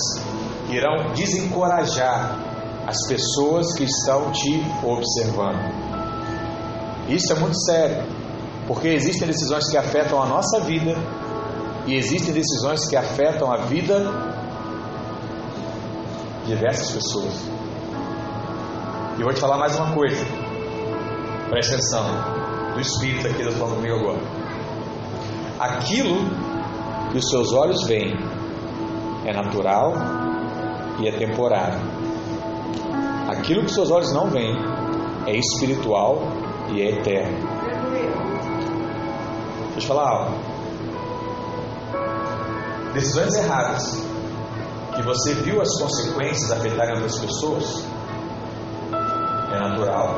[0.70, 2.38] irão desencorajar
[2.86, 5.89] as pessoas que estão te observando.
[7.10, 8.04] Isso é muito sério,
[8.68, 10.96] porque existem decisões que afetam a nossa vida
[11.88, 14.00] e existem decisões que afetam a vida
[16.46, 17.34] de diversas pessoas.
[19.18, 20.24] E vou te falar mais uma coisa.
[21.50, 22.06] Presta atenção.
[22.76, 24.20] Do Espírito aqui da falando comigo agora.
[25.60, 26.30] Aquilo
[27.12, 28.16] que os seus olhos veem
[29.26, 29.94] é natural
[31.00, 31.80] e é temporário.
[33.28, 34.56] Aquilo que os seus olhos não veem
[35.26, 36.22] é espiritual
[36.72, 37.38] e é eterno.
[39.62, 40.38] Deixa eu te falar algo.
[42.94, 44.06] Decisões erradas
[44.96, 47.86] que você viu as consequências afetarem outras pessoas
[49.52, 50.16] é natural,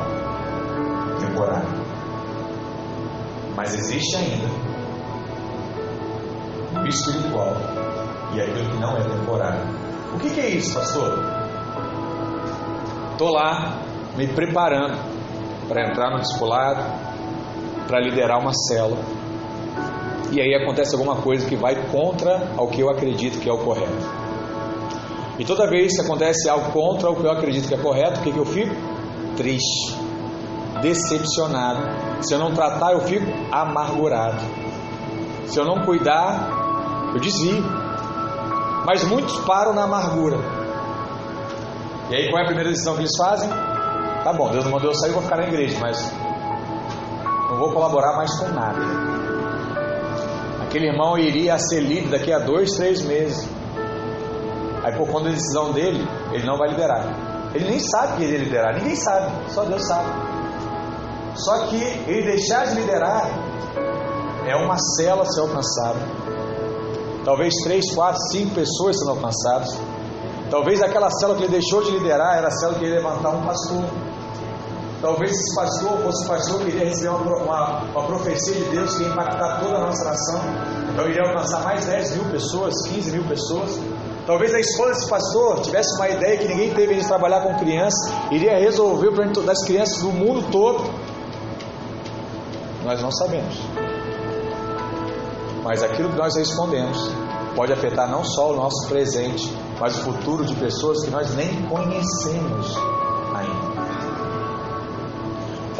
[1.20, 1.68] temporário.
[3.56, 4.48] Mas existe ainda
[6.80, 7.56] o espiritual
[8.34, 9.60] e aquilo que não é temporário.
[10.14, 11.18] O que, que é isso, pastor?
[13.12, 13.78] Estou lá
[14.16, 15.21] me preparando
[15.68, 16.82] para entrar no discipulado,
[17.86, 19.02] para liderar uma célula.
[20.30, 23.58] E aí acontece alguma coisa que vai contra ao que eu acredito que é o
[23.58, 24.22] correto.
[25.38, 28.22] E toda vez que acontece algo contra o que eu acredito que é correto, o
[28.22, 28.74] que, que eu fico?
[29.36, 29.98] Triste,
[30.80, 32.22] decepcionado.
[32.22, 34.40] Se eu não tratar, eu fico amargurado.
[35.46, 37.62] Se eu não cuidar, eu desvio.
[38.86, 40.38] Mas muitos param na amargura.
[42.10, 43.50] E aí, qual é a primeira decisão que eles fazem?
[44.24, 46.12] Tá bom, Deus não mandou eu sair, vou ficar na igreja, mas
[47.50, 48.80] não vou colaborar mais com nada.
[50.62, 53.48] Aquele irmão iria ser líder daqui a dois, três meses.
[54.84, 57.04] Aí, por conta da decisão dele, ele não vai liderar.
[57.52, 60.08] Ele nem sabe que ele ia liderar, ninguém sabe, só Deus sabe.
[61.34, 63.26] Só que ele deixar de liderar
[64.46, 65.98] é uma cela ser alcançada.
[67.24, 69.78] Talvez três, quatro, cinco pessoas sendo alcançadas.
[70.50, 73.42] Talvez aquela cela que ele deixou de liderar era a cela que ia levantar um
[73.42, 73.84] pastor.
[75.02, 79.02] Talvez esse pastor fosse pastor que iria receber uma, uma, uma, profecia de Deus que
[79.02, 80.40] ia impactar toda a nossa nação.
[80.92, 83.80] Então iria alcançar mais 10 mil pessoas, 15 mil pessoas.
[84.24, 88.12] Talvez a esposa desse pastor tivesse uma ideia que ninguém teve de trabalhar com crianças,
[88.30, 90.88] iria resolver o problema das crianças do mundo todo.
[92.84, 93.56] Nós não sabemos.
[95.64, 97.10] Mas aquilo que nós respondemos
[97.56, 101.60] pode afetar não só o nosso presente, mas o futuro de pessoas que nós nem
[101.62, 103.01] conhecemos.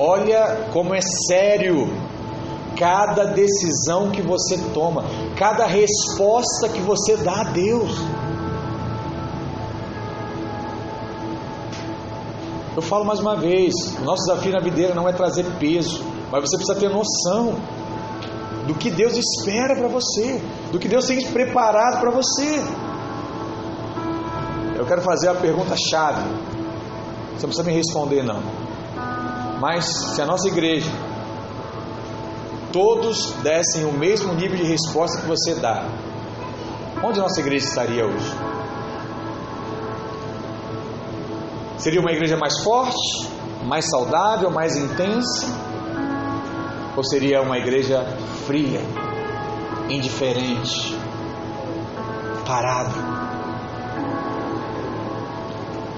[0.04, 1.88] Olha como é sério
[2.76, 5.04] cada decisão que você toma,
[5.36, 7.92] cada resposta que você dá a Deus.
[12.74, 16.50] Eu falo mais uma vez: o nosso desafio na videira não é trazer peso, mas
[16.50, 17.54] você precisa ter noção
[18.66, 20.42] do que Deus espera para você,
[20.72, 22.60] do que Deus tem preparado para você.
[24.74, 26.28] Eu quero fazer a pergunta chave.
[27.36, 28.71] Você não precisa me responder não.
[29.62, 30.90] Mas se a nossa igreja
[32.72, 35.86] todos dessem o mesmo nível de resposta que você dá,
[37.00, 38.28] onde a nossa igreja estaria hoje?
[41.78, 43.28] Seria uma igreja mais forte,
[43.64, 45.46] mais saudável, mais intensa?
[46.96, 48.04] Ou seria uma igreja
[48.44, 48.80] fria,
[49.88, 50.98] indiferente,
[52.44, 52.90] parada?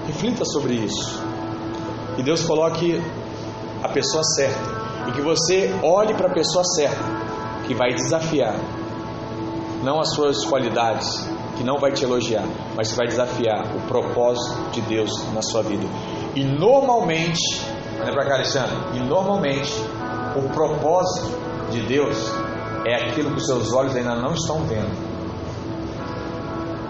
[0.05, 1.19] Reflita sobre isso.
[2.15, 3.01] E Deus coloque
[3.85, 4.85] a pessoa certa.
[5.07, 7.03] E que você olhe para a pessoa certa,
[7.67, 8.55] que vai desafiar,
[9.83, 14.71] não as suas qualidades, que não vai te elogiar, mas que vai desafiar o propósito
[14.71, 15.85] de Deus na sua vida.
[16.35, 17.61] E normalmente,
[18.01, 19.71] olha para cá, Alexandre, e normalmente
[20.35, 21.29] o propósito
[21.71, 22.17] de Deus
[22.85, 25.15] é aquilo que os seus olhos ainda não estão vendo.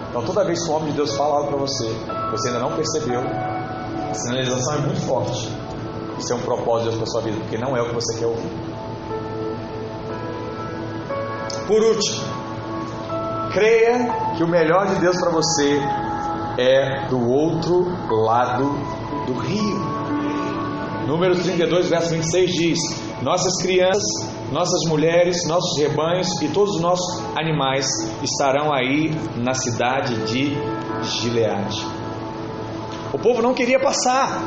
[0.10, 1.90] Então, toda vez que o homem de Deus fala algo para você,
[2.32, 5.52] você ainda não percebeu, a sinalização é muito forte.
[6.18, 8.20] Isso é um propósito de Deus para sua vida, porque não é o que você
[8.20, 8.52] quer ouvir.
[11.68, 12.24] Por último,
[13.54, 15.80] creia que o melhor de Deus para você
[16.58, 18.64] é do outro lado
[19.26, 19.96] do rio.
[21.08, 22.80] Número 32, verso 26 diz:
[23.22, 24.04] Nossas crianças,
[24.52, 27.86] nossas mulheres, nossos rebanhos e todos os nossos animais
[28.24, 30.56] estarão aí na cidade de
[31.04, 31.86] Gileade.
[33.14, 34.42] O povo não queria passar,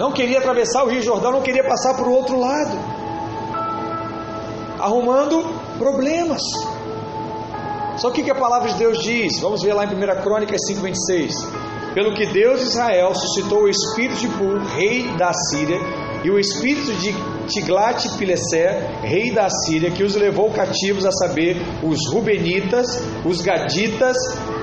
[0.00, 2.74] não queria atravessar o Rio Jordão, não queria passar para o outro lado,
[4.78, 5.44] arrumando
[5.76, 6.40] problemas.
[7.98, 9.38] Só que que a palavra de Deus diz?
[9.40, 11.32] Vamos ver lá em 1 Crônica 5,26.
[11.92, 15.78] Pelo que Deus de Israel suscitou o espírito de Pul, rei da Síria,
[16.24, 17.14] e o espírito de
[17.48, 24.16] Tiglat-Pileser, rei da Assíria, que os levou cativos a saber os Rubenitas, os Gaditas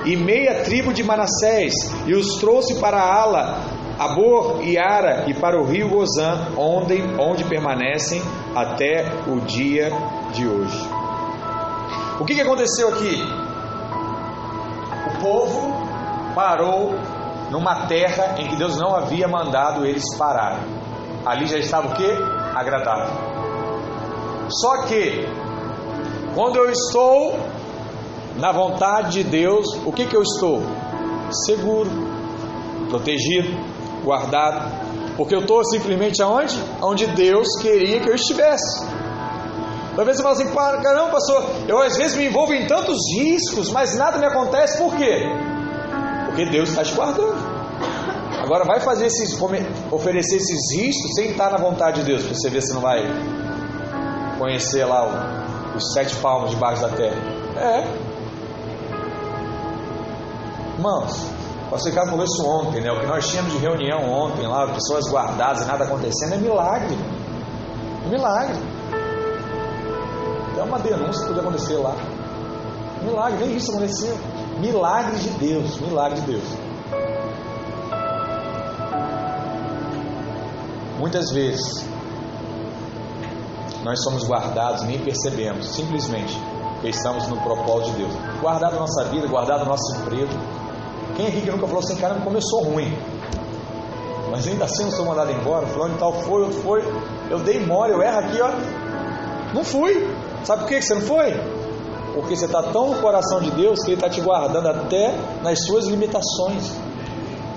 [0.04, 1.74] e meia tribo de Manassés,
[2.08, 7.44] e os trouxe para Ala, Abor e Ara e para o rio Gozã, onde, onde
[7.44, 8.22] permanecem
[8.54, 9.90] até o dia
[10.32, 10.88] de hoje.
[12.20, 13.20] O que, que aconteceu aqui?
[15.06, 15.72] O povo
[16.34, 16.94] parou
[17.50, 20.62] numa terra em que Deus não havia mandado eles pararem.
[21.26, 22.08] Ali já estava o que?
[22.54, 23.14] Agradável.
[24.48, 25.28] Só que,
[26.34, 27.38] quando eu estou
[28.36, 30.62] na vontade de Deus, o que, que eu estou?
[31.46, 31.90] Seguro,
[32.88, 33.48] protegido,
[34.04, 36.58] guardado, porque eu estou simplesmente aonde?
[36.82, 38.86] Onde Deus queria que eu estivesse.
[39.96, 43.96] Talvez você fale assim, caramba, pastor, eu às vezes me envolvo em tantos riscos, mas
[43.96, 45.26] nada me acontece, por quê?
[46.26, 47.36] Porque Deus está te guardando.
[48.44, 49.36] Agora vai fazer esses,
[49.90, 53.02] oferecer esses riscos sem estar na vontade de Deus, para você ver se não vai
[54.38, 57.20] conhecer lá os sete palmos debaixo da terra.
[57.56, 58.08] É.
[60.76, 61.26] Irmãos,
[61.68, 62.90] o pastor Ricardo falou isso ontem, né?
[62.90, 66.96] O que nós tínhamos de reunião ontem lá, pessoas guardadas e nada acontecendo, é milagre.
[68.06, 68.56] É milagre.
[70.56, 71.94] É uma denúncia que pode acontecer lá.
[73.02, 74.16] Milagre, nem isso aconteceu.
[74.58, 76.44] Milagre de Deus, milagre de Deus.
[80.98, 81.86] Muitas vezes
[83.84, 86.34] nós somos guardados, nem percebemos, simplesmente
[86.78, 88.12] porque estamos no propósito de Deus.
[88.40, 90.32] Guardado a nossa vida, guardado o nosso emprego.
[91.18, 92.96] Quem aqui que nunca falou assim, caramba, começou ruim.
[94.30, 96.80] Mas ainda assim não sou mandado embora, fulano e tal foi, outro foi.
[97.28, 98.52] Eu dei mole, eu erro aqui, ó.
[99.52, 100.08] Não fui.
[100.44, 101.34] Sabe por que você não foi?
[102.14, 105.12] Porque você está tão no coração de Deus que Ele está te guardando até
[105.42, 106.70] nas suas limitações,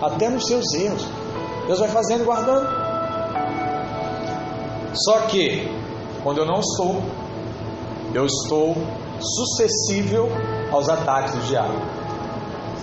[0.02, 1.06] até nos seus erros.
[1.68, 2.68] Deus vai fazendo e guardando.
[4.96, 5.72] Só que,
[6.24, 7.00] quando eu não estou,
[8.12, 8.76] eu estou
[9.20, 10.30] sucessível
[10.72, 12.01] aos ataques do diabo.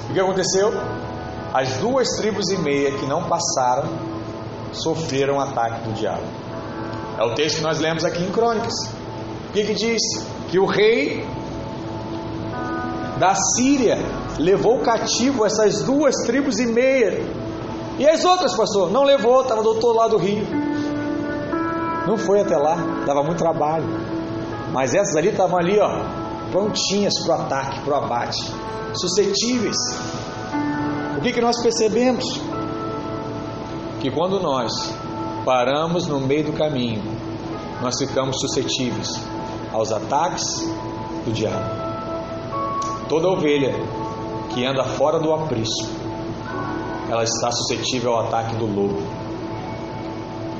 [0.08, 0.72] O que aconteceu?
[1.52, 3.88] As duas tribos e meia que não passaram
[4.72, 6.22] sofreram ataque do diabo.
[7.18, 8.74] É o texto que nós lemos aqui em Crônicas.
[9.48, 10.00] O que, que diz?
[10.50, 11.26] Que o rei
[13.18, 13.98] da Síria
[14.38, 17.20] levou cativo essas duas tribos e meia.
[17.98, 18.90] E as outras, pastor?
[18.90, 20.46] Não levou, estava do outro lado do rio.
[22.06, 23.84] Não foi até lá, dava muito trabalho.
[24.72, 26.17] Mas essas ali estavam ali, ó,
[26.50, 28.52] prontinhas para o ataque, para o abate,
[28.94, 29.76] suscetíveis.
[31.16, 32.24] O que, que nós percebemos?
[34.00, 34.72] Que quando nós
[35.44, 37.02] paramos no meio do caminho,
[37.82, 39.08] nós ficamos suscetíveis
[39.72, 40.44] aos ataques
[41.24, 41.88] do diabo.
[43.08, 43.74] Toda ovelha
[44.54, 45.88] que anda fora do aprisco,
[47.08, 49.02] ela está suscetível ao ataque do lobo.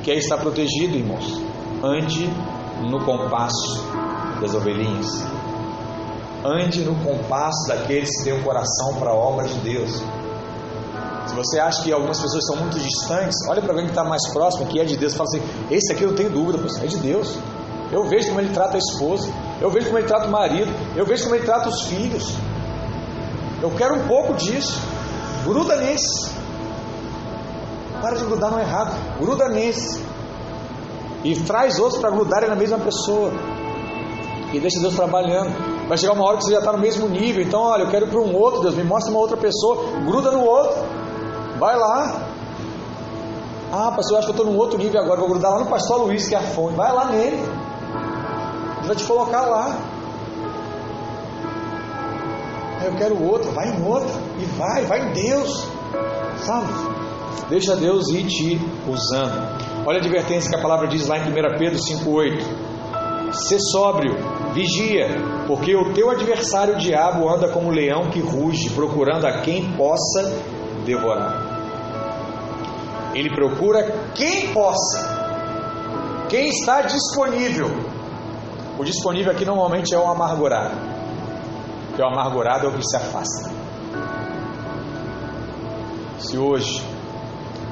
[0.03, 1.41] Quer estar protegido, irmãos?
[1.83, 2.29] Ande
[2.89, 3.85] no compasso
[4.41, 5.38] das ovelhinhas.
[6.43, 10.01] Ande no compasso daqueles que têm o um coração para a obra de Deus.
[11.27, 14.25] Se você acha que algumas pessoas são muito distantes, olha para alguém que está mais
[14.31, 16.97] próximo, que é de Deus, fala assim: esse aqui eu não tenho dúvida, é de
[16.97, 17.37] Deus.
[17.91, 19.27] Eu vejo como ele trata a esposa,
[19.59, 22.35] eu vejo como ele trata o marido, eu vejo como ele trata os filhos.
[23.61, 24.79] Eu quero um pouco disso.
[25.43, 26.31] Gruda nesse.
[28.01, 28.95] Para de grudar no errado.
[29.19, 30.01] Gruda nesse.
[31.23, 33.31] E traz outros para grudarem na mesma pessoa.
[34.53, 35.78] E deixa Deus trabalhando.
[35.89, 37.43] Vai chegar uma hora que você já está no mesmo nível.
[37.43, 39.83] Então, olha, eu quero ir para um outro, Deus me mostra uma outra pessoa.
[40.05, 40.81] Gruda no outro.
[41.59, 42.29] Vai lá.
[43.73, 45.19] Ah, pastor, eu acho que eu estou num outro nível agora.
[45.19, 46.75] Vou grudar lá no pastor Luiz, que é a fonte.
[46.75, 47.37] Vai lá nele
[48.89, 49.77] vai te colocar lá.
[52.83, 54.09] Eu quero outro, vai em outro,
[54.39, 55.67] e vai, vai em Deus,
[56.37, 56.67] sabe?
[57.49, 59.85] Deixa Deus ir te usando.
[59.85, 64.15] Olha a advertência que a palavra diz lá em 1 Pedro 5,8: Sê sóbrio,
[64.53, 65.07] vigia,
[65.47, 69.71] porque o teu adversário, o diabo, anda como um leão que ruge, procurando a quem
[69.73, 70.23] possa
[70.85, 71.49] devorar.
[73.13, 73.83] Ele procura
[74.15, 77.89] quem possa, quem está disponível
[78.79, 80.73] o disponível aqui normalmente é o amargurado,
[81.93, 83.51] que é o amargurado é o que se afasta.
[86.17, 86.81] Se hoje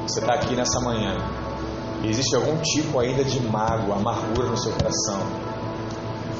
[0.05, 1.15] você está aqui nessa manhã
[2.03, 5.21] existe algum tipo ainda de mágoa, amargura no seu coração,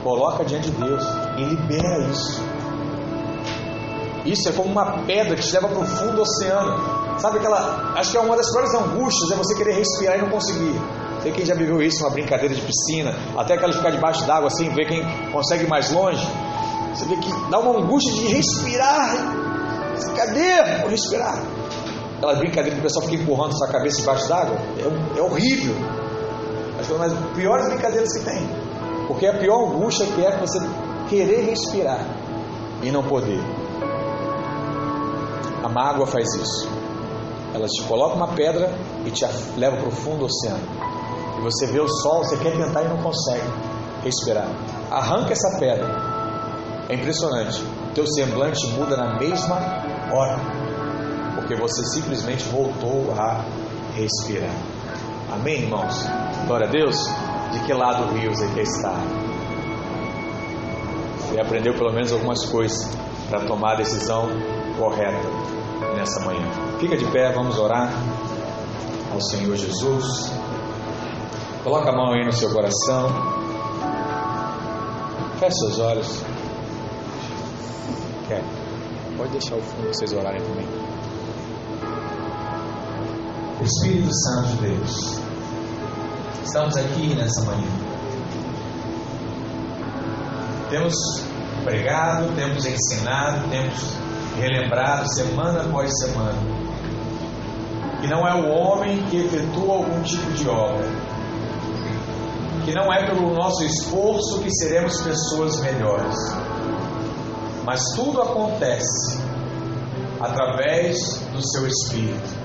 [0.08, 1.04] coloca diante de Deus
[1.38, 2.42] e libera isso.
[4.26, 7.20] Isso é como uma pedra que te leva para o fundo do oceano.
[7.20, 7.94] Sabe aquela.
[7.98, 10.80] Acho que é uma das piores angústias é você querer respirar e não conseguir.
[11.22, 14.48] Sei quem já viveu isso, uma brincadeira de piscina, até aquela de ficar debaixo d'água
[14.48, 16.26] assim, ver quem consegue mais longe.
[16.94, 19.14] Você vê que dá uma angústia de respirar.
[20.16, 20.80] Cadê?
[20.82, 21.42] Vou respirar.
[22.18, 24.58] Aquela brincadeira que o pessoal fica empurrando sua cabeça debaixo d'água.
[24.78, 25.76] É, é horrível.
[26.80, 28.67] Acho que é uma das piores brincadeiras que tem.
[29.08, 30.60] Porque a pior angústia que é você
[31.10, 32.06] querer respirar
[32.84, 33.42] e não poder.
[35.64, 36.70] A mágoa faz isso.
[37.54, 38.72] Ela te coloca uma pedra
[39.06, 40.64] e te leva para o fundo do oceano.
[41.38, 43.48] E você vê o sol, você quer tentar e não consegue
[44.04, 44.48] respirar.
[44.92, 45.88] Arranca essa pedra.
[46.90, 47.64] É impressionante.
[47.94, 49.56] Teu semblante muda na mesma
[50.12, 50.40] hora.
[51.36, 53.44] Porque você simplesmente voltou a
[53.96, 54.56] respirar.
[55.34, 56.06] Amém, irmãos?
[56.46, 56.98] Glória a Deus.
[57.52, 59.02] De que lado do rio você quer estar?
[61.20, 62.90] Você aprendeu pelo menos algumas coisas
[63.30, 64.28] para tomar a decisão
[64.78, 65.28] correta
[65.96, 66.48] nessa manhã.
[66.80, 67.92] Fica de pé, vamos orar
[69.12, 70.32] ao Senhor Jesus.
[71.64, 73.10] Coloca a mão aí no seu coração.
[75.40, 76.24] Feche seus olhos.
[78.28, 78.44] Quer?
[79.18, 80.68] Pode deixar o fundo vocês orarem também.
[83.62, 85.17] Espírito Santo de Deus,
[86.48, 87.68] estamos aqui nessa manhã.
[90.70, 90.96] Temos
[91.64, 93.76] pregado, temos ensinado, temos
[94.38, 96.58] relembrado semana após semana
[98.00, 100.88] que não é o homem que efetua algum tipo de obra,
[102.64, 106.16] que não é pelo nosso esforço que seremos pessoas melhores,
[107.66, 109.20] mas tudo acontece
[110.22, 112.38] através do seu Espírito.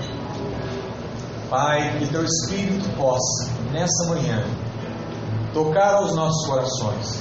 [1.49, 4.45] Pai, que teu Espírito possa, nessa manhã,
[5.53, 7.19] tocar aos nossos corações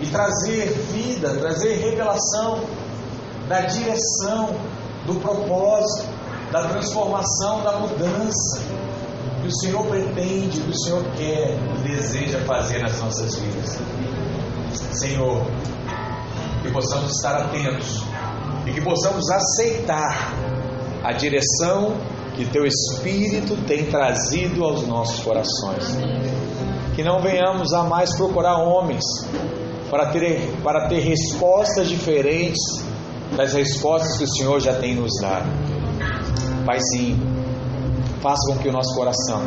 [0.00, 2.60] e trazer vida, trazer revelação
[3.48, 4.54] da direção,
[5.06, 6.08] do propósito,
[6.52, 8.62] da transformação, da mudança
[9.42, 13.78] que o Senhor pretende, que o Senhor quer e deseja fazer nas nossas vidas.
[14.92, 15.44] Senhor,
[16.62, 18.04] que possamos estar atentos
[18.66, 20.32] e que possamos aceitar
[21.02, 21.96] a direção
[22.40, 25.84] que Teu Espírito tem trazido aos nossos corações.
[26.94, 29.04] Que não venhamos a mais procurar homens
[29.90, 32.58] para ter, para ter respostas diferentes
[33.36, 35.50] das respostas que o Senhor já tem nos dado.
[36.64, 37.18] Paizinho,
[38.22, 39.42] faça com que o nosso coração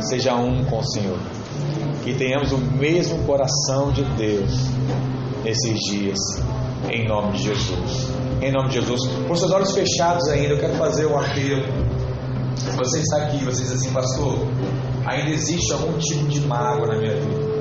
[0.00, 1.18] seja um com o Senhor.
[2.02, 4.50] Que tenhamos o mesmo coração de Deus
[5.44, 6.18] nesses dias,
[6.90, 8.08] em nome de Jesus.
[8.40, 9.00] Em nome de Jesus.
[9.28, 11.83] Com seus olhos fechados ainda, eu quero fazer um apelo.
[12.76, 14.38] Você está aqui, você diz assim, pastor,
[15.06, 17.54] ainda existe algum tipo de mágoa na minha vida.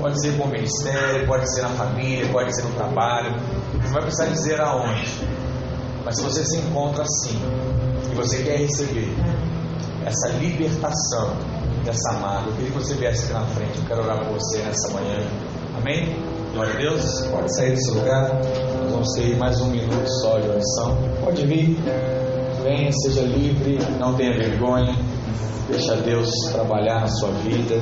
[0.00, 3.34] Pode ser com o ministério, pode ser na família, pode ser no trabalho.
[3.82, 5.10] Você vai precisar dizer aonde.
[6.04, 7.40] Mas se você se encontra assim,
[8.12, 9.12] e você quer receber
[10.04, 11.36] essa libertação
[11.84, 13.78] dessa mágoa, eu queria que você viesse aqui na frente.
[13.78, 15.18] Eu quero orar por você nessa manhã.
[15.76, 16.14] Amém?
[16.52, 17.22] Glória a Deus.
[17.30, 18.30] Pode sair do seu lugar.
[18.82, 20.98] Nós vamos ter mais um minuto só de oração.
[21.24, 21.76] Pode vir.
[22.64, 23.78] Venha, seja livre.
[24.00, 24.96] Não tenha vergonha.
[25.68, 27.76] Deixa Deus trabalhar na sua vida.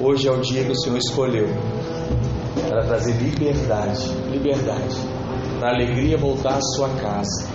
[0.00, 1.46] Hoje é o dia que o Senhor escolheu
[2.66, 4.96] para trazer liberdade, liberdade,
[5.58, 7.50] para a alegria voltar à sua casa.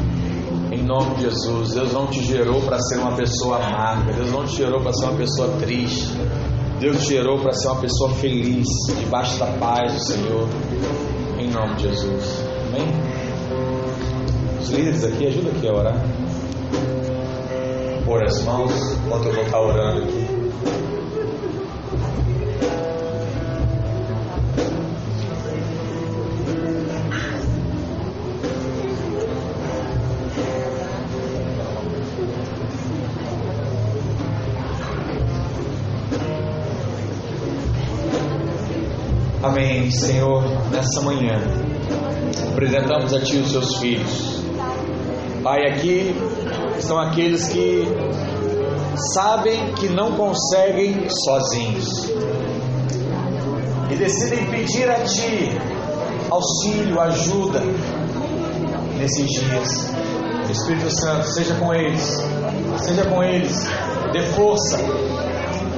[0.72, 4.46] Em nome de Jesus, Deus não te gerou para ser uma pessoa amarga, Deus não
[4.46, 6.12] te gerou para ser uma pessoa triste,
[6.80, 8.68] Deus te gerou para ser uma pessoa feliz,
[9.00, 10.48] debaixo da paz do Senhor.
[11.40, 12.44] Em nome de Jesus.
[12.68, 13.25] Amém?
[14.66, 15.96] Os líderes aqui, ajuda aqui a orar.
[18.04, 18.72] Pôr as mãos,
[19.06, 20.26] enquanto eu vou estar orando aqui.
[39.44, 41.40] Amém, Senhor, nessa manhã
[42.52, 44.35] apresentamos a Ti os Seus filhos.
[45.46, 46.16] Pai, aqui
[46.76, 47.86] estão aqueles que
[49.14, 51.86] sabem que não conseguem sozinhos.
[53.92, 55.52] E decidem pedir a Ti
[56.32, 57.62] auxílio, ajuda
[58.98, 59.94] nesses dias.
[60.50, 62.26] Espírito Santo, seja com eles,
[62.80, 63.68] seja com eles,
[64.14, 64.80] dê força,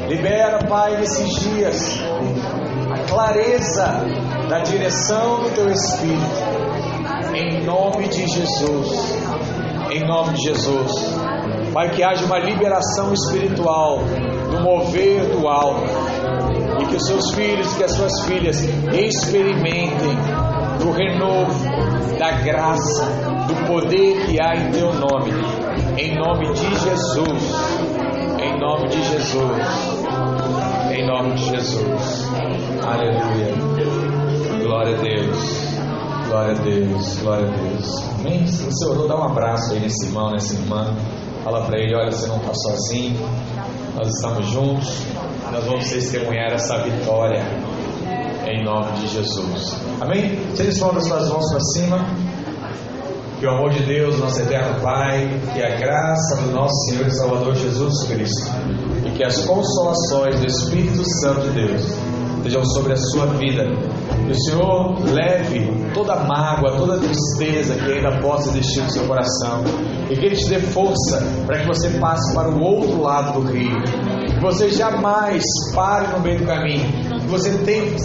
[0.08, 2.00] libera, Pai, nesses dias
[3.10, 4.06] clareza
[4.50, 6.26] da direção do teu Espírito,
[7.34, 9.18] em nome de Jesus,
[9.92, 10.92] em nome de Jesus.
[11.74, 14.00] Pai, que haja uma liberação espiritual
[14.52, 15.84] do mover do alto
[16.82, 18.64] e que os seus filhos que as suas filhas
[18.94, 20.18] experimentem
[20.80, 23.06] do renovo, da graça,
[23.48, 25.32] do poder que há em teu nome,
[25.98, 27.56] em nome de Jesus,
[28.42, 29.52] em nome de Jesus,
[30.92, 32.32] em nome de Jesus.
[32.84, 33.54] Aleluia.
[34.64, 35.67] Glória a Deus.
[36.28, 37.20] Glória a Deus.
[37.20, 38.04] Glória a Deus.
[38.20, 38.46] Amém?
[38.48, 40.94] Se você orou, dá um abraço aí nesse irmão, nessa irmã.
[41.44, 43.18] Fala para ele: olha, você não está sozinho,
[43.96, 45.04] nós estamos juntos,
[45.52, 47.42] nós vamos testemunhar essa vitória
[48.46, 49.78] em nome de Jesus.
[50.02, 50.38] Amém?
[50.54, 52.06] Se eles das suas mãos para cima,
[53.40, 57.12] que o amor de Deus, nosso eterno Pai, que a graça do nosso Senhor e
[57.12, 58.52] Salvador Jesus Cristo
[59.06, 61.98] e que as consolações do Espírito Santo de Deus
[62.38, 63.64] estejam sobre a sua vida.
[64.26, 69.64] Que o Senhor leve toda mágoa, toda tristeza que ainda possa existir no seu coração
[70.10, 73.52] e que Ele te dê força para que você passe para o outro lado do
[73.52, 73.82] rio.
[74.28, 75.44] Que você jamais
[75.74, 77.52] pare no meio do caminho que você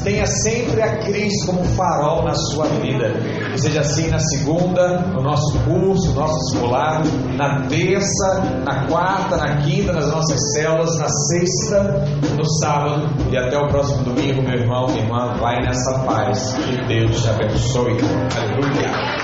[0.03, 3.13] tenha sempre a Cristo como farol na sua vida.
[3.53, 9.37] Que seja assim na segunda, no nosso curso, no nosso discipulado, na terça, na quarta,
[9.37, 12.05] na quinta, nas nossas células, na sexta,
[12.37, 16.55] no sábado e até o próximo domingo, meu irmão, minha irmã, vai nessa paz.
[16.55, 17.97] Que Deus te abençoe.
[18.37, 19.22] Aleluia.